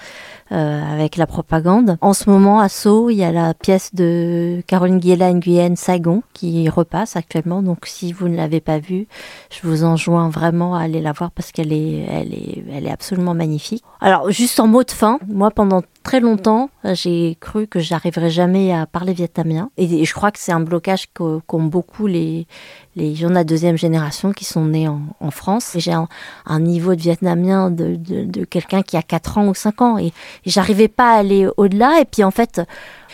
[0.54, 1.98] euh, avec la propagande.
[2.00, 6.24] En ce moment à Sceaux, il y a la pièce de Caroline Guéla Nguyen Saigon
[6.34, 7.62] qui repasse actuellement.
[7.62, 9.06] Donc si vous ne l'avez pas vue,
[9.52, 12.92] je vous enjoins vraiment à aller la voir parce qu'elle est, elle est, elle est
[12.92, 13.84] absolument magnifique.
[14.00, 18.30] Alors juste en mot de fin, moi pendant très longtemps, euh, j'ai cru que j'arriverais
[18.30, 19.70] jamais à parler vietnamien.
[19.78, 22.48] Et, je crois que c'est un blocage qu'o- qu'ont beaucoup les,
[22.96, 25.74] les gens de la deuxième génération qui sont nés en, France.
[25.76, 29.98] J'ai un, niveau de vietnamien de, quelqu'un qui a 4 ans ou 5 ans.
[29.98, 30.12] Et,
[30.46, 32.00] j'arrivais pas à aller au-delà.
[32.02, 32.62] Et puis en fait,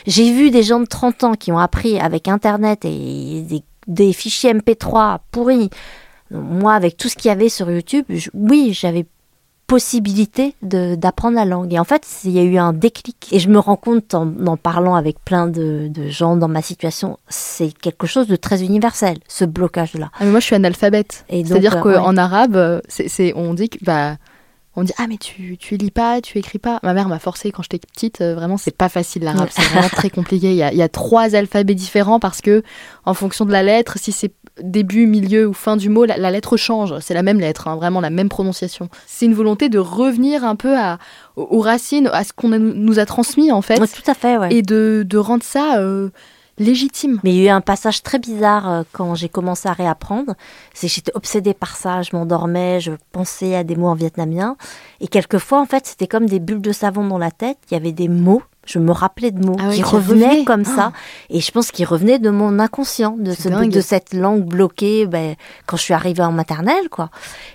[0.08, 3.46] j'ai vu des gens de 30 ans qui ont appris avec Internet et
[3.88, 5.70] des, fichiers MP3 pourris.
[6.32, 9.06] Moi, avec tout ce qu'il y avait sur YouTube, oui, j'avais
[9.68, 11.74] possibilité de- d'apprendre la langue.
[11.74, 13.28] Et en fait, il y a eu un déclic.
[13.32, 16.62] Et je me rends compte en, en parlant avec plein de, de gens dans ma
[16.62, 20.12] situation, c'est quelque chose de très universel, ce blocage-là.
[20.14, 21.26] Ah, mais moi, je suis analphabète.
[21.30, 22.20] C'est-à-dire euh, qu'en ouais.
[22.20, 24.18] arabe, c'est, on dit que bah,
[24.78, 26.80] on dit ah mais tu tu lis pas, tu écris pas.
[26.84, 28.20] Ma mère m'a forcé quand j'étais petite.
[28.22, 29.48] euh, vraiment, c'est pas facile l'arabe.
[29.50, 30.52] C'est vraiment très compliqué.
[30.52, 32.62] Il y, a, il y a trois alphabets différents parce que
[33.06, 36.32] en fonction de la lettre, si c'est début, milieu ou fin du mot, la, la
[36.32, 36.98] lettre change.
[37.00, 38.90] C'est la même lettre, hein, vraiment la même prononciation.
[39.06, 40.98] C'est une volonté de revenir un peu à,
[41.36, 44.54] aux, aux racines, à ce qu'on nous a transmis en fait, tout à fait, ouais.
[44.54, 46.10] et de, de rendre ça euh,
[46.58, 47.20] légitime.
[47.24, 50.36] Mais il y a eu un passage très bizarre euh, quand j'ai commencé à réapprendre.
[50.74, 52.02] C'est que j'étais obsédée par ça.
[52.02, 54.56] Je m'endormais, je pensais à des mots en vietnamien.
[55.02, 57.58] Et quelquefois, en fait, c'était comme des bulles de savon dans la tête.
[57.70, 58.42] Il y avait des mots.
[58.66, 60.92] Je me rappelais de mots Ah qui revenaient comme ça.
[61.30, 65.36] Et je pense qu'ils revenaient de mon inconscient, de, ce, de cette langue bloquée ben,
[65.66, 66.90] quand je suis arrivée en maternelle.
[66.90, 67.10] quoi.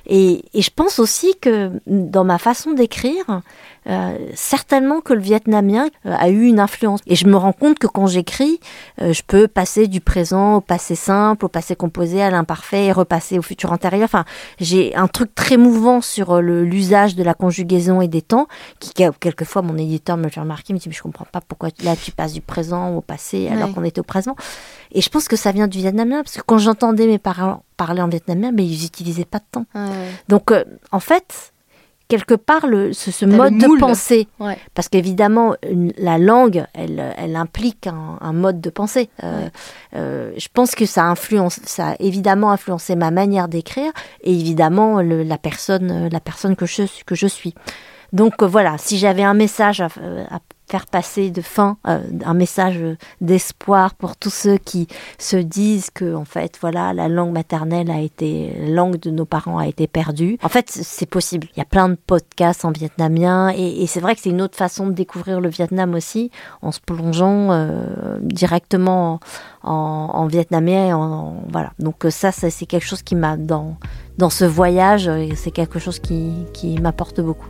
[0.07, 3.43] Et, et je pense aussi que dans ma façon d'écrire,
[3.87, 7.01] euh, certainement que le vietnamien euh, a eu une influence.
[7.07, 8.61] Et je me rends compte que quand j'écris,
[9.01, 12.93] euh, je peux passer du présent au passé simple, au passé composé, à l'imparfait et
[12.93, 14.05] repasser au futur antérieur.
[14.05, 14.25] Enfin,
[14.59, 18.47] j'ai un truc très mouvant sur l'usage de la conjugaison et des temps,
[18.81, 21.41] qui quel- quelquefois mon éditeur me fait remarquer, il me dit mais je comprends pas
[21.41, 23.75] pourquoi là tu passes du présent au passé alors Ouais.
[23.75, 24.37] qu'on était au présent.
[24.93, 28.03] Et je pense que ça vient du vietnamien parce que quand j'entendais mes parents parler
[28.03, 29.65] en vietnamien, mais ils utilisaient pas de temps.
[30.29, 30.53] Donc
[30.93, 31.53] en fait,
[32.11, 34.59] quelque part le, ce, ce T'as le mode de pensée Ouais.
[34.75, 35.55] parce qu'évidemment,
[35.97, 39.09] la langue, elle, elle implique un, un mode de pensée.
[39.25, 39.49] Euh,
[39.97, 43.93] euh, je pense que ça influence, ça a évidemment influencé ma manière d'écrire
[44.23, 47.55] et évidemment le- la personne, la personne que je, que je suis.
[48.13, 50.41] Donc euh, voilà, si j'avais un message à, à
[50.71, 52.79] faire passer de fin euh, un message
[53.21, 54.87] d'espoir pour tous ceux qui
[55.19, 59.25] se disent que en fait voilà la langue maternelle a été la langue de nos
[59.25, 60.39] parents a été perdue.
[60.43, 61.49] En fait c'est possible.
[61.55, 64.57] Il y a plein de podcasts en vietnamien et, c'est vrai que c'est une autre
[64.57, 66.31] façon de découvrir le Vietnam aussi
[66.63, 69.19] en se plongeant euh, directement
[69.65, 70.95] en, en vietnamien.
[70.97, 71.73] En, en- voilà.
[71.81, 73.77] Donc euh, ça, ça, c'est quelque chose qui m'a dans
[74.19, 77.49] dans ce voyage, c'est quelque chose qui, qui m'apporte beaucoup.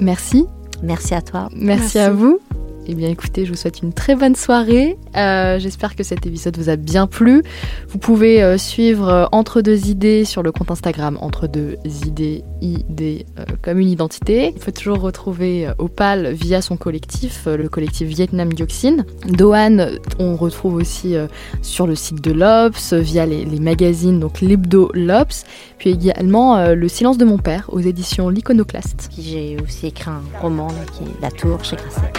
[0.00, 0.46] Merci.
[0.82, 1.48] Merci à toi.
[1.52, 1.98] Merci, Merci.
[1.98, 2.40] à vous.
[2.86, 4.98] Eh bien écoutez, je vous souhaite une très bonne soirée.
[5.16, 7.44] Euh, J'espère que cet épisode vous a bien plu.
[7.88, 12.42] Vous pouvez euh, suivre euh, Entre deux idées sur le compte Instagram Entre deux idées,
[12.60, 13.24] idées
[13.62, 14.52] comme une identité.
[14.56, 19.04] Il faut toujours retrouver Opal via son collectif, le collectif Vietnam Dioxine.
[19.28, 21.14] Dohan, euh, on retrouve aussi
[21.62, 25.44] sur le site de l'Obs, via les, magazines, donc l'hebdo l'Obs,
[25.78, 29.10] puis également Le silence de mon père aux éditions L'Iconoclaste.
[29.16, 32.12] J'ai aussi écrit un roman qui est La Tour chez Grasset.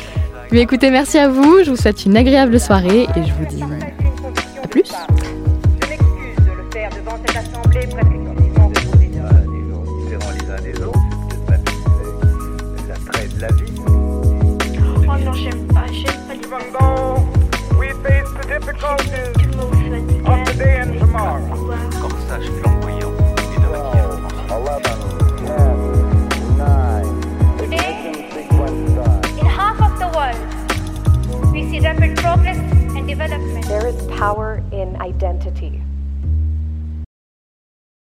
[0.52, 3.64] Mais écoutez, merci à vous, je vous souhaite une agréable soirée et je vous dis
[4.64, 4.92] à plus.
[5.82, 7.18] Je m'excuse de le faire devant
[31.74, 32.58] see rapid progress
[32.96, 33.66] and development.
[33.66, 35.82] There is power in identity.